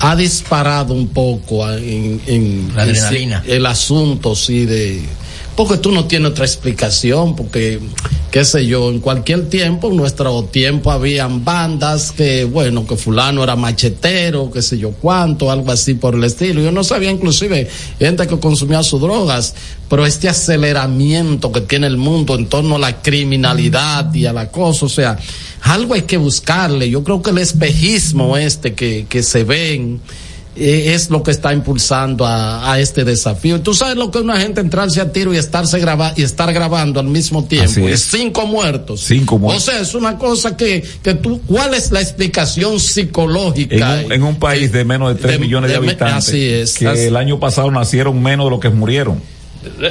[0.00, 2.90] ha disparado un poco a- en, en- La en
[3.46, 5.00] el asunto, sí, de,
[5.56, 7.80] porque tú no tienes otra explicación, porque,
[8.30, 13.42] qué sé yo, en cualquier tiempo, en nuestro tiempo habían bandas que, bueno, que fulano
[13.42, 16.60] era machetero, qué sé yo cuánto, algo así por el estilo.
[16.60, 19.54] Yo no sabía inclusive gente que consumía sus drogas,
[19.88, 24.86] pero este aceleramiento que tiene el mundo en torno a la criminalidad y al acoso,
[24.86, 25.18] o sea,
[25.62, 26.90] algo hay que buscarle.
[26.90, 30.02] Yo creo que el espejismo este que, que se ven,
[30.58, 33.60] eh, es lo que está impulsando a, a este desafío.
[33.60, 36.52] Tú sabes lo que es una gente entrarse a tiro y estarse graba y estar
[36.52, 37.86] grabando al mismo tiempo.
[37.88, 38.00] Es.
[38.02, 39.00] cinco muertos.
[39.02, 39.62] Cinco muertos.
[39.68, 44.02] O sea, es una cosa que, que tú, ¿cuál es la explicación En psicológica?
[44.04, 46.86] un, en un país de menos de 3 de- millones de, habitantes, así es, que
[46.88, 49.20] así- el año pasado nacieron menos de lo que murieron,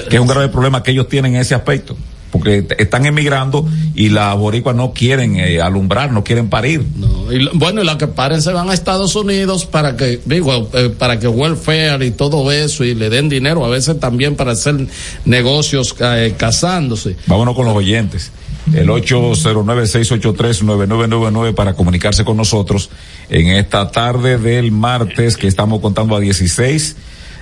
[0.10, 1.96] que es un grave problema que ellos tienen en ese aspecto.
[2.36, 3.66] Porque están emigrando
[3.96, 6.84] y las boricuas no quieren eh, alumbrar, no quieren parir.
[6.98, 10.70] No, y bueno, y las que paren se van a Estados Unidos para que, digo,
[10.74, 14.52] eh, para que welfare y todo eso y le den dinero, a veces también para
[14.52, 14.86] hacer
[15.24, 17.16] negocios eh, casándose.
[17.26, 18.34] Vámonos con los oyentes.
[18.74, 22.90] El 809-683-9999 para comunicarse con nosotros
[23.30, 26.98] en esta tarde del martes que estamos contando a 16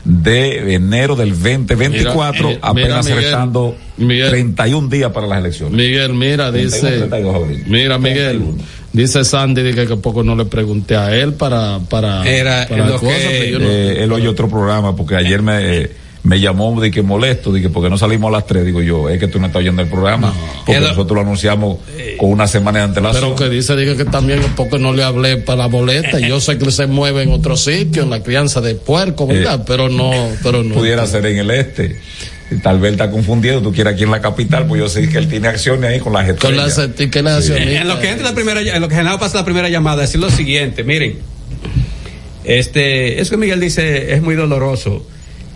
[0.06, 4.30] de enero del 2024, Mira, eh, apenas mira, Miguel, restando Miguel.
[4.30, 5.74] 31 días para las elecciones.
[5.76, 7.64] Miguel, mira, 31, dice, 32 abril.
[7.68, 8.41] mira, Miguel,
[8.91, 12.86] dice Sandy de que, que poco no le pregunté a él para, para, Era para
[12.88, 16.39] lo cosas, que pero yo no- eh, él oye otro programa porque ayer me me
[16.39, 19.19] llamó de que molesto, de que porque no salimos a las 3, digo yo, es
[19.19, 20.34] que tú no estás oyendo el programa,
[20.65, 21.80] porque nosotros lo anunciamos
[22.17, 23.24] con una semana de antelación.
[23.24, 26.19] Pero que dice diga que también porque no le hablé para la boleta.
[26.19, 29.63] Yo sé que se mueve en otro sitio, en la crianza de puerco, ¿verdad?
[29.67, 30.11] pero no,
[30.41, 30.76] pero no.
[30.76, 31.99] pudiera ser en el este.
[32.61, 35.28] Tal vez está confundido, tú quieres aquí en la capital, pues yo sé que él
[35.28, 36.95] tiene acciones ahí con las Con las estrellas.
[36.99, 37.51] eti- que las Sí.
[37.51, 37.82] accionistas.
[37.82, 40.19] En lo que entra la primera, en lo que Genaro pasa la primera llamada, decir
[40.21, 41.17] lo siguiente, miren,
[42.43, 45.05] este, eso que Miguel dice es muy doloroso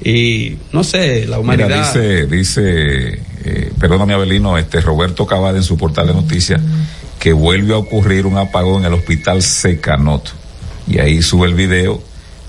[0.10, 1.68] y no sé, la humanidad.
[1.68, 6.62] Mira, dice, dice, eh, perdóname Abelino, este Roberto Cavada en su portal de noticias
[7.20, 10.30] que vuelve a ocurrir un apagón en el hospital Secanot.
[10.88, 12.02] Y ahí sube el video.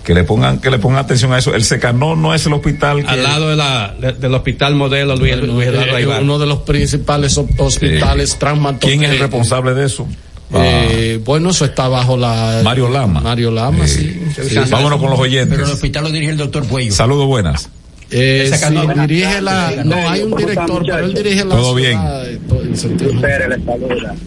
[0.04, 1.54] Que le pongan, que le pongan atención a eso.
[1.54, 5.14] El Secanot no es el hospital que al lado de la, de- del hospital modelo
[5.16, 6.22] Luis, Luis Eduardo Eh, Aybar.
[6.22, 8.88] uno de los principales ho- hospitales traumatológicos.
[8.90, 10.06] ¿Quién es el responsable de eso?
[10.54, 12.60] Eh, bueno, eso está bajo la.
[12.64, 13.20] Mario Lama.
[13.20, 14.18] Mario Lama, sí.
[14.34, 14.58] sí.
[14.70, 15.48] Vámonos con los oyentes.
[15.50, 16.92] Pero el hospital lo dirige el doctor Puello.
[16.92, 17.68] Saludos, buenas.
[18.10, 18.74] Eh, sí,
[19.06, 19.84] dirige la.
[19.84, 21.54] No, hay un director, pero él dirige la.
[21.54, 21.98] Todo bien.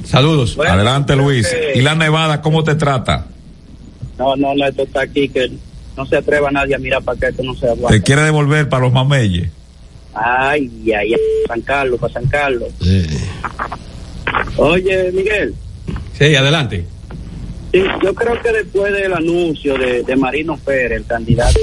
[0.05, 0.57] Saludos.
[0.59, 1.47] Adelante, Luis.
[1.73, 3.25] ¿Y la Nevada cómo te trata?
[4.19, 5.51] No, no, no, esto está aquí, que
[5.97, 7.99] no se atreva nadie a mirar para que esto no se aguante.
[7.99, 9.49] ¿Te quiere devolver para los mameyes?
[10.13, 11.15] Ay, ay, ay,
[11.47, 12.69] San Carlos, para San Carlos.
[14.57, 15.55] Oye, Miguel,
[16.21, 16.85] Sí, adelante.
[17.71, 21.59] sí, yo creo que después del anuncio de, de Marino Pérez, el candidato...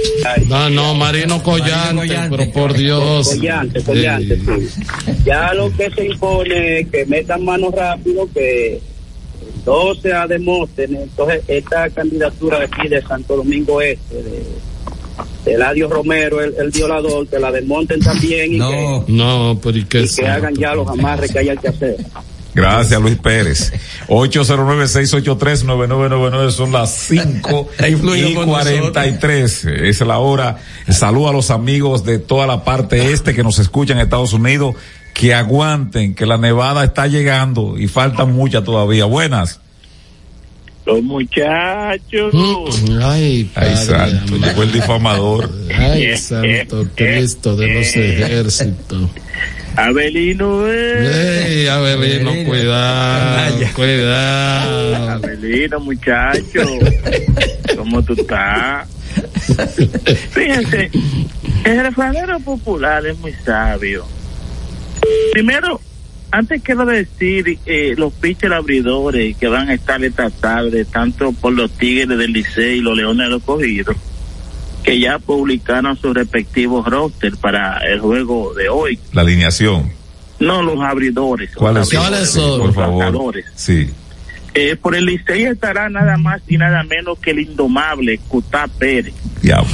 [0.48, 3.36] No, no, Marino Collante, pero por Dios.
[3.36, 4.82] Collante, Collante, sí.
[5.24, 8.80] Ya lo que se impone es que metan mano rápido, que
[9.64, 14.42] 12 a Demóstenes, entonces esta candidatura de aquí de Santo Domingo Este, de,
[15.44, 19.84] de Eladio Romero, el, el violador, que la desmonten también y que, No, pero ¿y
[19.84, 21.96] qué y es que hagan ya los amarres que haya que hacer.
[22.58, 23.72] Gracias, Luis Pérez.
[24.08, 29.64] 809-683-9999 son las 5 influido y con 43.
[29.64, 30.58] Es la hora.
[30.88, 34.74] Saludo a los amigos de toda la parte este que nos escuchan en Estados Unidos.
[35.14, 39.04] Que aguanten, que la nevada está llegando y faltan muchas todavía.
[39.04, 39.60] Buenas.
[40.86, 42.34] Los muchachos.
[43.02, 45.50] Ay, Ay, santo, llegó el difamador.
[45.76, 49.10] Ay, santo Cristo de los ejércitos.
[49.78, 51.46] Abelino, eh.
[51.46, 55.10] Ey, Abelino, cuidado, cuidado.
[55.10, 56.62] Abelino, muchacho.
[57.76, 58.88] ¿Cómo tú estás?
[60.32, 60.90] Fíjense,
[61.64, 64.04] el refranero popular es muy sabio.
[65.30, 65.80] Primero,
[66.32, 71.52] antes quiero decir, eh, los pitchers abridores que van a estar esta tarde, tanto por
[71.52, 73.94] los Tigres del Licey y los Leones del Cogido,
[74.82, 78.98] que ya publicaron sus respectivos roster para el juego de hoy.
[79.12, 79.90] La alineación.
[80.38, 81.54] No, los abridores.
[81.54, 82.14] ¿Cuáles los son?
[82.14, 82.98] abridores, Por los favor.
[83.04, 83.44] lanzadores.
[83.54, 83.90] Sí.
[84.54, 89.14] Eh, por el Licey estará nada más y nada menos que el indomable Cutá Pérez.
[89.42, 89.68] Diablo.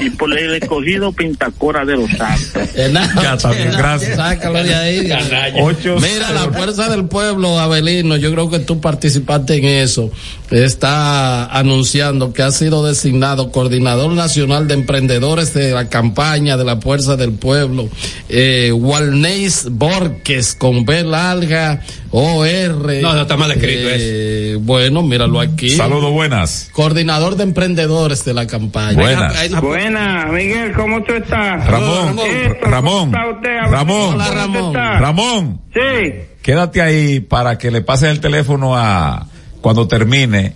[0.00, 2.74] Y por el escogido Pintacora de los Santos.
[2.74, 4.16] Ya está bien, gracias.
[4.16, 5.12] Sácalo de ahí.
[5.60, 10.10] Ocho, Mira, la fuerza del pueblo, Abelino, yo creo que tú participaste en eso.
[10.50, 16.76] Está anunciando que ha sido designado coordinador nacional de emprendedores de la campaña de la
[16.76, 17.88] fuerza del pueblo,
[18.28, 23.00] eh, Walneis Borges, con B larga, OR.
[23.00, 25.70] No, no está mal escrito eh, Bueno, míralo aquí.
[25.70, 26.68] Saludos, buenas.
[26.72, 28.89] Coordinador de emprendedores de la campaña.
[28.94, 29.60] Buenas.
[29.60, 31.66] Buena, Miguel, ¿cómo tú estás?
[31.66, 32.16] Ramón,
[32.62, 34.74] Ramón, Ramón, Hola, Ramón.
[34.74, 36.12] Ramón, Sí.
[36.42, 39.26] quédate ahí para que le pases el teléfono a
[39.60, 40.54] cuando termine.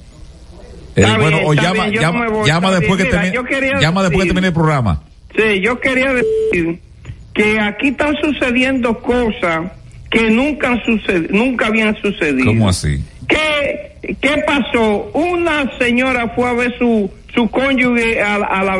[0.96, 2.98] Eh, bueno, o llama, bien, llama, voy, llama después bien.
[2.98, 5.02] que Mira, termine, yo quería llama después que termine el programa.
[5.36, 6.80] Sí, yo quería decir
[7.34, 9.72] que aquí están sucediendo cosas
[10.10, 12.46] que nunca han sucedido, nunca habían sucedido.
[12.46, 13.02] ¿Cómo así?
[13.26, 15.10] ¿Qué, ¿Qué pasó?
[15.14, 18.72] Una señora fue a ver su su cónyuge a, la- a la,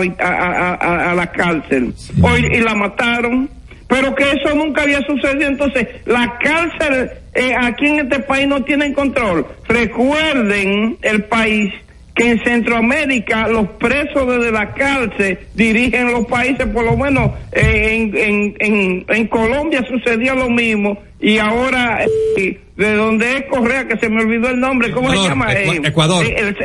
[1.11, 1.93] a, la cárcel
[2.23, 3.51] Hoy- y la mataron.
[3.87, 5.47] Pero que eso nunca había sucedido.
[5.49, 9.47] Entonces, la cárcel eh, aquí en este país no tienen control.
[9.69, 11.73] Recuerden el país
[12.15, 17.91] que en Centroamérica los presos desde la cárcel dirigen los países, por lo menos eh,
[17.93, 22.05] en, en, en, en Colombia sucedió lo mismo y ahora
[22.37, 25.53] eh, de donde es Correa, que se me olvidó el nombre, ¿cómo se Ecuador, llama?
[25.53, 26.25] Ecua- Eh, Ecuador.
[26.27, 26.57] eh, el-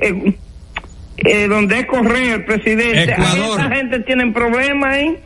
[0.00, 0.32] eh,
[1.24, 3.12] eh, donde es Correa el presidente.
[3.12, 3.60] Ecuador.
[3.60, 5.16] Esa gente tiene problemas ahí.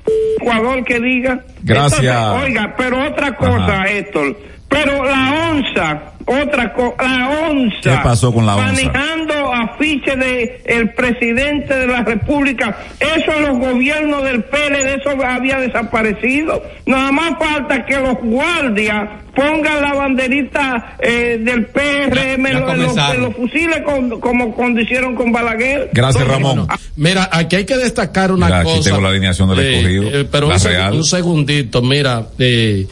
[0.40, 1.44] Ecuador que diga.
[1.62, 2.02] Gracias.
[2.02, 4.36] Entonces, oiga, pero otra cosa, Héctor.
[4.72, 7.80] Pero la onza, otra cosa, la onza.
[7.82, 8.66] ¿Qué pasó con la onza?
[8.72, 12.76] Manejando afiche de el presidente de la República.
[12.98, 16.62] Eso en los gobiernos del PLD, eso había desaparecido.
[16.86, 22.82] Nada más falta que los guardias pongan la banderita eh, del PRM Ya- ya en,
[22.82, 25.90] los, en fusiles con- como cuando hicieron con Balaguer.
[25.92, 26.66] Gracias, Ramón.
[26.96, 28.90] Mira, aquí hay que destacar una Mira, aquí cosa.
[28.90, 30.94] tengo la alineación del Eh, escogido, eh, pero la un, real.
[30.94, 32.86] un segundito, mira, eh,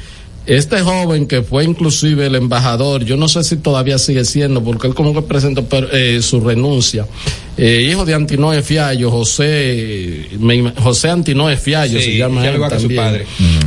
[0.46, 4.86] este joven que fue inclusive el embajador, yo no sé si todavía sigue siendo, porque
[4.88, 7.06] él como que presentó per- eh, su renuncia.
[7.56, 12.68] Eh, hijo de Antinoe Fiallo, José, me José Antinoe Fiallo Sí, se llama él su
[12.68, 12.96] también.
[12.96, 13.26] padre.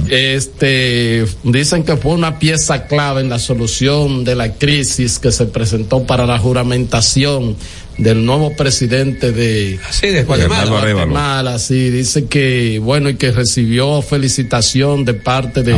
[0.10, 5.46] Este, dicen que fue una pieza clave en la solución de la crisis que se
[5.46, 7.56] presentó para la juramentación
[7.98, 10.70] del nuevo presidente de, Sí, de Guatemala.
[10.94, 15.74] Guatemala, sí, dice que, bueno, y que recibió felicitación de parte de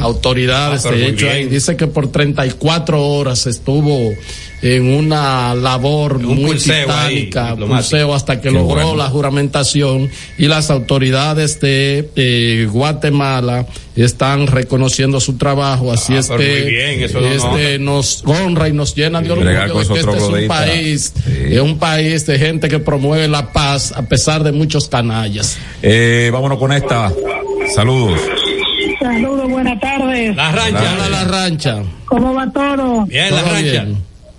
[0.00, 0.84] autoridades.
[0.84, 4.14] Ah, pero de muy hecho, ahí dice que por 34 horas estuvo
[4.74, 8.96] en una labor muy ahí, titánica, pulseo hasta que Qué logró bueno.
[8.96, 16.28] la juramentación y las autoridades de eh, Guatemala están reconociendo su trabajo, así Ah, es
[16.28, 20.22] que bien, no- este, nos honra y nos llena de orgullo de que este es
[20.22, 24.88] un país, es un país de gente que promueve la paz a pesar de muchos
[24.88, 25.58] canallas.
[25.82, 27.12] Eh, vámonos con esta.
[27.74, 28.20] Saludos.
[29.00, 30.34] Saludos, buenas tardes.
[30.36, 30.94] La rancha.
[30.94, 31.82] Hola, la rancha.
[32.06, 33.04] ¿Cómo va todo?
[33.06, 33.70] Bien, la Todo rancha.
[33.84, 33.96] bien.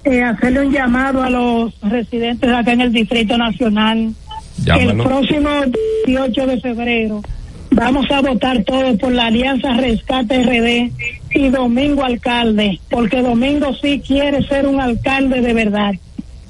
[0.09, 4.13] Eh, hacerle un llamado a los residentes acá en el Distrito Nacional.
[4.65, 5.49] Que el próximo
[6.05, 7.21] 18 de febrero
[7.71, 10.91] vamos a votar todos por la Alianza Rescate RD
[11.31, 15.91] y Domingo Alcalde, porque Domingo sí quiere ser un alcalde de verdad.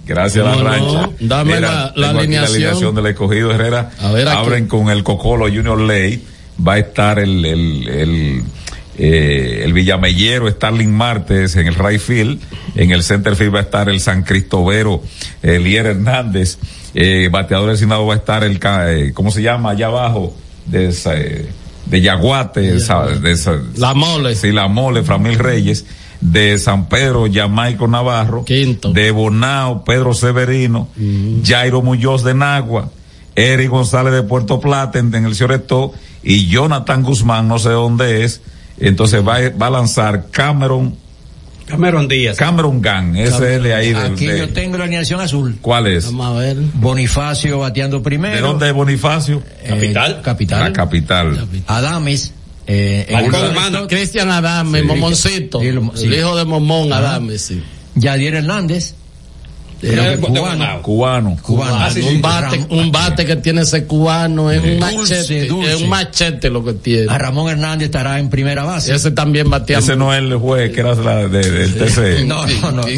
[0.06, 1.10] Gracias a la No, no, rancha.
[1.20, 2.56] dame Mira, la- la tengo aquí alineación.
[2.56, 3.90] alineación del escogido Herrera.
[4.00, 4.38] A ver, aquí.
[4.38, 6.24] Abren con el Cocolo Junior Ley.
[6.66, 8.44] Va a estar el, el, el,
[8.98, 12.42] eh, el Villamellero, Starling Martes en el right field.
[12.76, 15.02] En el center field va a estar el San Cristovero,
[15.42, 16.58] Elier Hernández.
[16.94, 19.72] Eh, bateador designado va a estar el, eh, ¿cómo se llama?
[19.72, 20.36] Allá abajo,
[20.66, 21.48] de, esa, eh,
[21.86, 24.36] de Yaguate, de La mole.
[24.36, 25.86] Sí, la mole, Framil Reyes.
[26.20, 28.44] De San Pedro, Yamaico Navarro.
[28.44, 28.92] Quinto.
[28.92, 30.88] De Bonao, Pedro Severino.
[31.46, 32.90] Jairo Muñoz de Nagua.
[33.36, 35.94] Eric González de Puerto Plata en, en el Cioretó.
[36.24, 38.42] Y Jonathan Guzmán, no sé dónde es.
[38.80, 40.96] Entonces va, a- va a lanzar Cameron.
[41.66, 42.38] Cameron Díaz.
[42.38, 43.18] Cameron Gang.
[43.18, 43.92] Ese es de ahí.
[43.92, 45.58] del- Aquí de- yo tengo la alineación azul.
[45.62, 46.06] ¿Cuál es?
[46.06, 46.56] Vamos a ver.
[46.76, 48.36] Bonifacio bateando primero.
[48.36, 49.44] ¿De dónde es Bonifacio?
[49.64, 50.22] Eh, Capital.
[50.22, 50.60] capital.
[50.62, 51.48] La capital.
[51.68, 52.34] Adames.
[52.68, 53.06] Eh.
[53.90, 54.86] Cristian Adame, Sí.
[54.86, 56.06] Momoncito, Sí, lo- sí.
[56.06, 57.00] el hijo de Momón Ajá.
[57.12, 57.62] Adame, sí.
[57.96, 58.96] Yadier Hernández.
[59.82, 60.82] Eh, que de cubano.
[60.82, 61.38] Cubano.
[61.42, 61.76] Cubano.
[61.76, 62.08] Ah, sí, sí.
[62.16, 65.74] un bate, un bate que tiene ese cubano es un machete, dulce.
[65.74, 67.06] es un machete lo que tiene.
[67.12, 68.96] A Ramón Hernández estará en primera base.
[68.96, 69.80] Ese también batea.
[69.80, 72.26] Ese no es el juez que era la de- del TC.
[72.26, 72.84] No, no, no.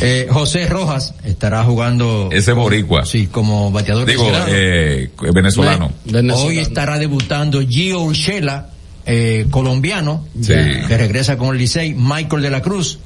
[0.00, 2.28] Eh, José Rojas estará jugando.
[2.32, 3.04] Ese boricua.
[3.04, 5.92] Sí, como bateador Digo, eh, venezolano.
[6.04, 6.36] Venezolano.
[6.48, 8.70] Hoy estará debutando Gio Urshela,
[9.06, 10.52] eh, colombiano, Sí.
[10.86, 12.98] que regresa con el Licey, Michael de la Cruz,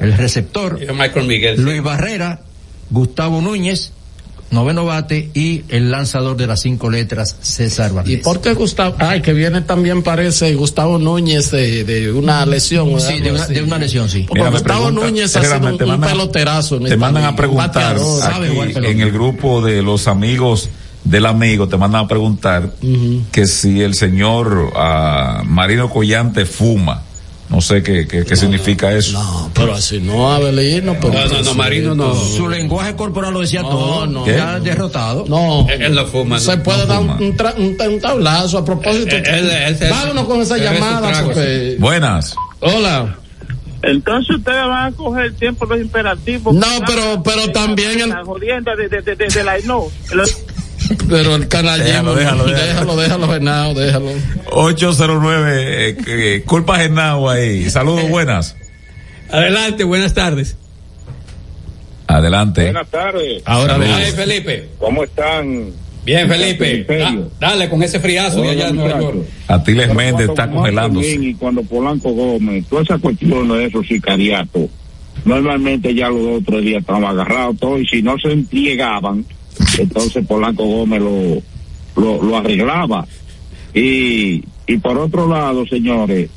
[0.00, 1.60] el receptor, Michael Miguel.
[1.62, 2.40] Luis Barrera,
[2.90, 3.92] Gustavo Núñez,
[4.50, 8.18] noveno bate, y el lanzador de las cinco letras, César ¿Y Valdés.
[8.20, 8.94] por qué Gustavo?
[8.98, 12.92] Ay, que viene también parece Gustavo Núñez de, de una lesión.
[12.94, 13.08] ¿verdad?
[13.08, 14.20] Sí, de una, de una lesión, sí.
[14.28, 16.76] Porque Mira, me Gustavo pregunta- Núñez ha sido un, te un mandan- peloterazo.
[16.76, 20.68] en Te mandan a preguntar aquí, en el grupo de los amigos
[21.02, 22.72] del amigo, te mandan a preguntar
[23.32, 27.02] que si el señor ah, Marino Collante fuma.
[27.48, 29.12] No sé qué, qué, qué significa eso.
[29.12, 30.96] No, pero así no, Abelino.
[31.00, 32.14] Pero No, no, no, Marino no.
[32.14, 34.06] Su lenguaje corporal lo decía No, todo.
[34.06, 34.26] no.
[34.26, 35.24] ya derrotado.
[35.28, 35.66] No.
[35.68, 38.64] Él- fuma, Se no, puede no dar un, un, tra- un ta- un tablazo a
[38.64, 39.14] propósito.
[39.14, 41.08] Él- él- él- él- Vámonos con esa llamada.
[41.08, 41.32] trago,
[41.78, 42.34] Buenas.
[42.60, 43.16] Hola.
[43.82, 46.52] Entonces ustedes van a coger el tiempo los imperativos.
[46.54, 49.84] No, pero- pero también el- La jodienda de, de, de, de, de la no.
[51.08, 52.14] Pero el canallismo.
[52.14, 52.66] Déjalo, déjalo, déjalo.
[52.66, 54.10] déjalo, déjalo, Venado, déjalo.
[54.52, 57.68] 809, eh, eh, culpa Genao ahí.
[57.70, 58.56] Saludos, buenas.
[59.30, 60.56] Adelante, buenas tardes.
[62.06, 62.64] Adelante.
[62.64, 63.42] Buenas tardes.
[63.44, 63.76] Ahora.
[63.80, 64.68] Ay, Felipe.
[64.78, 65.70] ¿Cómo están?
[66.04, 66.84] Bien, Felipe.
[66.84, 69.00] Da- dale con ese friazo de allá en Nueva.
[69.00, 69.16] York.
[69.48, 71.10] Atiles Méndez está congelándose.
[71.20, 74.70] Y cuando Polanco Gómez, toda esa cuestión de esos sicariatos,
[75.24, 79.24] normalmente ya los dos o tres días estaban agarrados todos y si no se entregaban,
[79.78, 83.06] entonces Polanco Gómez lo, lo, arreglaba.
[83.74, 86.30] Y, y por otro lado, señores,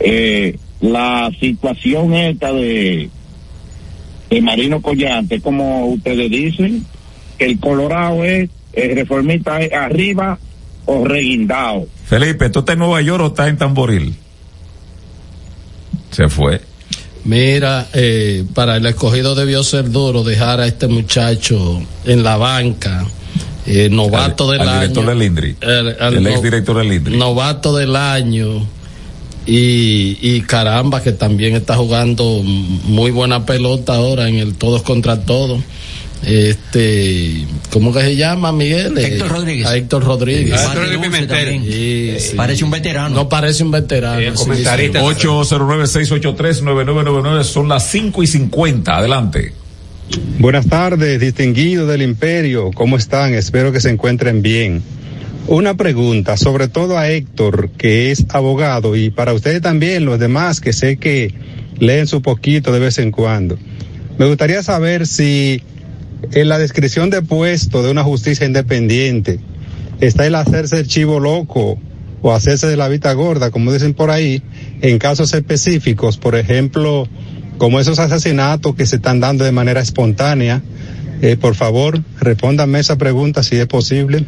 [0.00, 3.10] eh, la situación esta de,
[4.30, 6.86] de Marino Collante, como ustedes dicen,
[7.38, 10.38] el Colorado es, el reformista es arriba
[10.84, 11.86] o reguindado.
[12.04, 14.14] Felipe, ¿tú estás en Nueva York o estás en Tamboril?
[16.10, 16.60] Se fue.
[17.26, 23.04] Mira, eh, para el escogido debió ser duro dejar a este muchacho en la banca.
[23.66, 24.80] Eh, novato Al- del al año.
[24.82, 25.56] director del INDRI.
[25.60, 27.16] El, exdirector del INDRI.
[27.16, 28.64] Novato del año.
[29.44, 35.20] Y, y caramba, que también está jugando muy buena pelota ahora en el todos contra
[35.22, 35.60] todos.
[36.24, 38.96] Este, ¿cómo que se llama, Miguel?
[38.98, 39.66] Héctor Eh, Rodríguez.
[39.66, 40.54] a Héctor Rodríguez.
[40.54, 41.62] Ah, Héctor Rodríguez Pimentel.
[41.62, 42.36] Sí, sí.
[42.36, 43.14] Parece un veterano.
[43.14, 44.36] No parece un veterano.
[44.36, 44.62] sí, sí.
[44.64, 48.96] 809-683-9999 son las 5 y 50.
[48.96, 49.52] Adelante.
[50.38, 52.70] Buenas tardes, distinguidos del imperio.
[52.72, 53.34] ¿Cómo están?
[53.34, 54.82] Espero que se encuentren bien.
[55.48, 60.60] Una pregunta, sobre todo a Héctor, que es abogado, y para ustedes también, los demás,
[60.60, 61.32] que sé que
[61.78, 63.56] leen su poquito de vez en cuando.
[64.18, 65.62] Me gustaría saber si
[66.32, 69.40] en la descripción de puesto de una justicia independiente
[70.00, 71.78] está el hacerse el chivo loco
[72.22, 74.42] o hacerse de la vista gorda, como dicen por ahí,
[74.82, 77.06] en casos específicos, por ejemplo,
[77.58, 80.62] como esos asesinatos que se están dando de manera espontánea.
[81.22, 84.24] Eh, por favor, respóndame esa pregunta si es posible.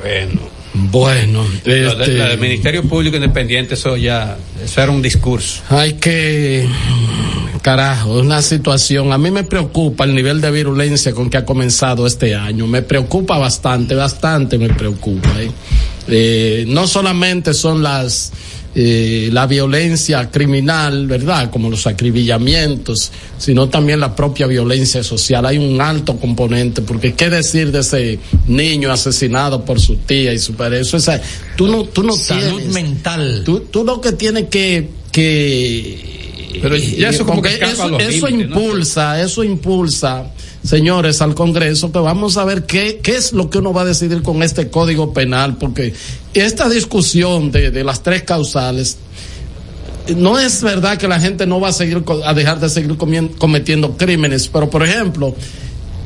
[0.00, 0.54] Bueno.
[0.76, 5.62] Bueno, de- este- lo del Ministerio Público Independiente, eso ya, eso era un discurso.
[5.68, 6.66] Hay que,
[7.64, 11.46] carajo, es una situación, a mí me preocupa el nivel de virulencia con que ha
[11.46, 15.30] comenzado este año, me preocupa bastante, bastante me preocupa.
[15.40, 15.50] ¿eh?
[16.06, 18.32] Eh, no solamente son las,
[18.74, 21.50] eh, la violencia criminal, ¿verdad?
[21.50, 25.46] Como los acribillamientos, sino también la propia violencia social.
[25.46, 30.38] Hay un alto componente, porque qué decir de ese niño asesinado por su tía y
[30.38, 30.80] su padre.
[30.80, 31.08] Eso es,
[31.56, 32.74] tú no, tú no Salud tienes.
[32.74, 33.40] mental.
[33.42, 36.23] Tú, tú lo que tienes que, que
[36.60, 38.60] Pero ya eso como que eso, los eso límites, ¿no?
[38.60, 40.26] impulsa, eso impulsa,
[40.62, 43.84] señores, al Congreso que vamos a ver qué, qué es lo que uno va a
[43.84, 45.92] decidir con este código penal, porque
[46.32, 48.96] esta discusión de, de las tres causales,
[50.16, 53.34] no es verdad que la gente no va a seguir a dejar de seguir comien-
[53.36, 55.34] cometiendo crímenes, pero por ejemplo,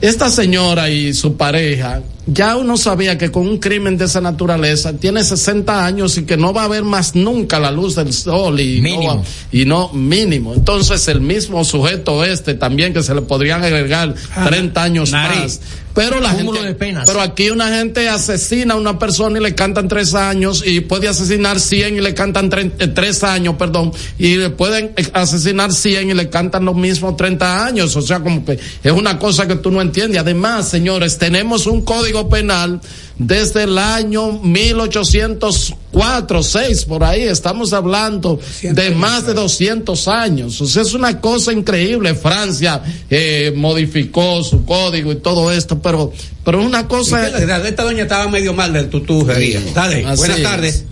[0.01, 4.93] esta señora y su pareja, ya uno sabía que con un crimen de esa naturaleza
[4.93, 8.61] tiene 60 años y que no va a ver más nunca la luz del sol
[8.61, 10.53] y no va- y no mínimo.
[10.55, 14.15] Entonces el mismo sujeto este también que se le podrían agregar
[14.47, 15.39] 30 años nariz.
[15.41, 15.61] más.
[15.95, 17.09] Pero la gente, de penas.
[17.09, 21.09] pero aquí una gente asesina a una persona y le cantan tres años y puede
[21.09, 25.73] asesinar 100 y le cantan tre- eh, tres años, perdón, y le pueden eh, asesinar
[25.73, 27.97] 100 y le cantan los mismos 30 años.
[27.97, 30.21] O sea, como que es una cosa que tú no entiendes.
[30.21, 32.81] Además, señores, tenemos un código penal
[33.19, 37.23] desde el año 1804, 6, por ahí.
[37.23, 40.61] Estamos hablando de más de 200 años.
[40.61, 42.15] O sea, es una cosa increíble.
[42.15, 46.13] Francia eh, modificó su código y todo esto, pero,
[46.45, 47.29] pero es una cosa.
[47.29, 49.61] Esta doña estaba medio mal del tutujería.
[49.75, 50.43] Dale, Así buenas es.
[50.43, 50.85] tardes.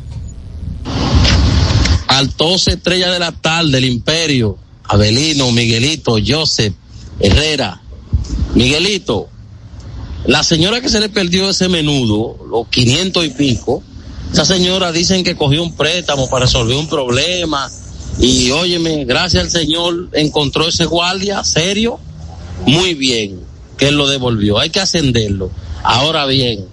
[2.09, 6.74] Altos Estrella de la Tarde, el Imperio, Abelino, Miguelito, Joseph,
[7.20, 7.81] Herrera.
[8.55, 9.29] Miguelito,
[10.27, 13.83] la señora que se le perdió ese menudo, los 500 y pico,
[14.33, 17.70] esa señora dicen que cogió un préstamo para resolver un problema
[18.18, 21.99] y óyeme, gracias al Señor encontró ese guardia serio,
[22.66, 23.41] muy bien,
[23.77, 25.51] que él lo devolvió, hay que ascenderlo.
[25.83, 26.66] Ahora bien,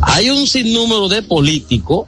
[0.00, 2.06] hay un sinnúmero de políticos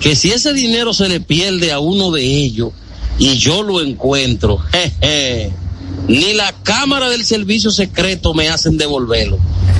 [0.00, 2.72] que si ese dinero se le pierde a uno de ellos
[3.18, 5.52] y yo lo encuentro, jeje,
[6.08, 9.38] ni la cámara del servicio secreto me hacen devolverlo.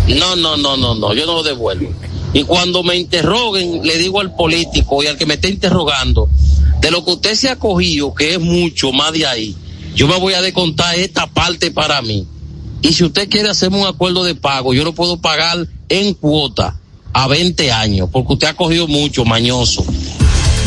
[0.09, 1.91] No, no, no, no, no, yo no lo devuelvo.
[2.33, 6.29] Y cuando me interroguen, le digo al político y al que me esté interrogando,
[6.81, 9.57] de lo que usted se ha cogido, que es mucho más de ahí,
[9.95, 12.27] yo me voy a descontar esta parte para mí.
[12.83, 16.79] Y si usted quiere hacerme un acuerdo de pago, yo lo puedo pagar en cuota
[17.13, 19.85] a 20 años, porque usted ha cogido mucho, mañoso.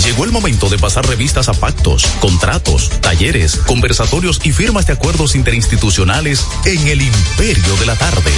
[0.10, 5.36] Llegó el momento de pasar revistas a pactos, contratos, talleres, conversatorios y firmas de acuerdos
[5.36, 8.32] interinstitucionales en el imperio de la tarde.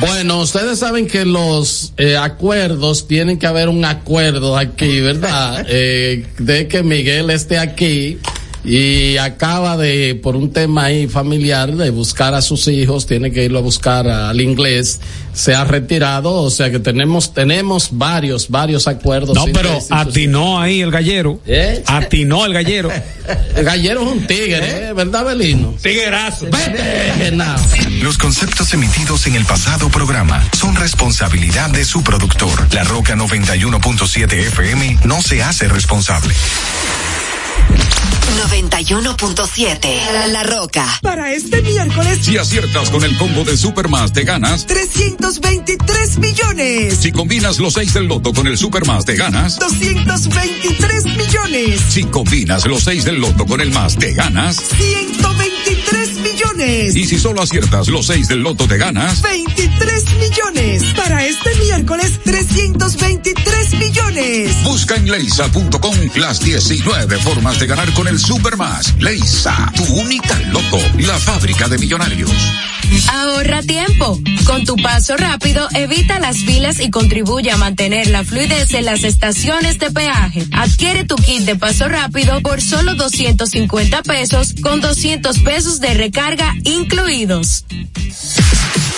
[0.00, 5.66] Bueno, ustedes saben que los eh, acuerdos tienen que haber un acuerdo aquí, ¿verdad?
[5.72, 8.18] Eh, de que Miguel esté aquí
[8.64, 13.44] y acaba de, por un tema ahí familiar, de buscar a sus hijos, tiene que
[13.44, 15.00] irlo a buscar al inglés,
[15.32, 19.34] se ha retirado, o sea que tenemos, tenemos varios, varios acuerdos.
[19.34, 21.40] No, pero atinó ahí el gallero.
[21.46, 21.82] ¿Eh?
[21.86, 22.90] Atinó el gallero.
[23.56, 24.92] el gallero es un tigre, ¿eh?
[24.92, 25.74] ¿verdad, Belino?
[25.80, 26.46] Tiguerazo.
[26.46, 27.30] Vete.
[28.02, 32.66] Los conceptos emitidos en el pasado programa son responsabilidad de su productor.
[32.72, 36.34] La Roca 91.7 FM no se hace responsable.
[38.30, 40.86] 91.7 La Roca.
[41.02, 42.18] Para este miércoles.
[42.22, 46.96] Si aciertas con el combo de Supermas, te ganas 323 millones.
[46.96, 51.80] Si combinas los 6 del loto con el Supermas, te ganas 223 millones.
[51.88, 56.96] Si combinas los 6 del loto con el más, te ganas 123 millones.
[56.96, 60.84] Y si solo aciertas los 6 del loto, te ganas 23 millones.
[60.96, 64.56] Para este miércoles, 323 millones.
[64.64, 68.94] Busca en leisa.com las 19 formas de ganar con el Supermas.
[68.98, 72.30] Leisa, tu única loto, la fábrica de millonarios.
[73.12, 74.18] Ahorra tiempo.
[74.46, 79.04] Con tu paso rápido, evita las filas y contribuye a mantener la fluidez en las
[79.04, 80.46] estaciones de peaje.
[80.52, 86.54] Adquiere tu kit de paso rápido por solo 250 pesos con 200 pesos de recarga
[86.64, 87.64] incluidos.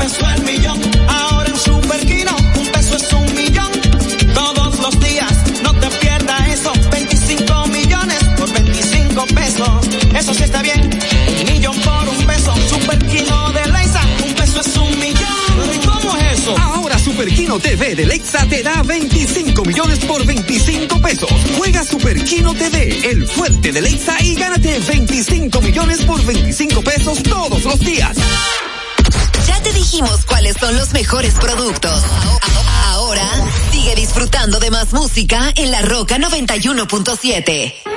[0.00, 3.70] Peso el millón, ahora en Super Kino, un peso es un millón.
[4.32, 5.32] Todos los días,
[5.62, 6.72] no te pierdas eso.
[6.90, 9.68] 25 millones por 25 pesos.
[10.18, 10.80] Eso sí está bien.
[11.40, 12.54] Un millón por un peso.
[12.70, 15.74] Super Kino de Leisa, un peso es un millón.
[15.74, 16.56] ¿Y cómo es eso?
[16.58, 21.30] Ahora Super Kino TV de Lexa te da 25 millones por 25 pesos.
[21.58, 27.22] Juega Super Kino TV, el fuerte de Lexa y gánate 25 millones por 25 pesos
[27.22, 28.16] todos los días.
[29.62, 32.02] Te dijimos cuáles son los mejores productos.
[32.86, 33.28] Ahora
[33.70, 37.89] sigue disfrutando de más música en La Roca 91.7.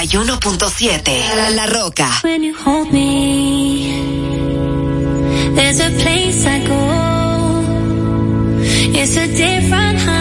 [0.00, 2.08] 91.7 La Roca.
[2.22, 3.92] When you hold me,
[5.54, 6.80] there's a place I go.
[8.98, 10.19] It's a different high.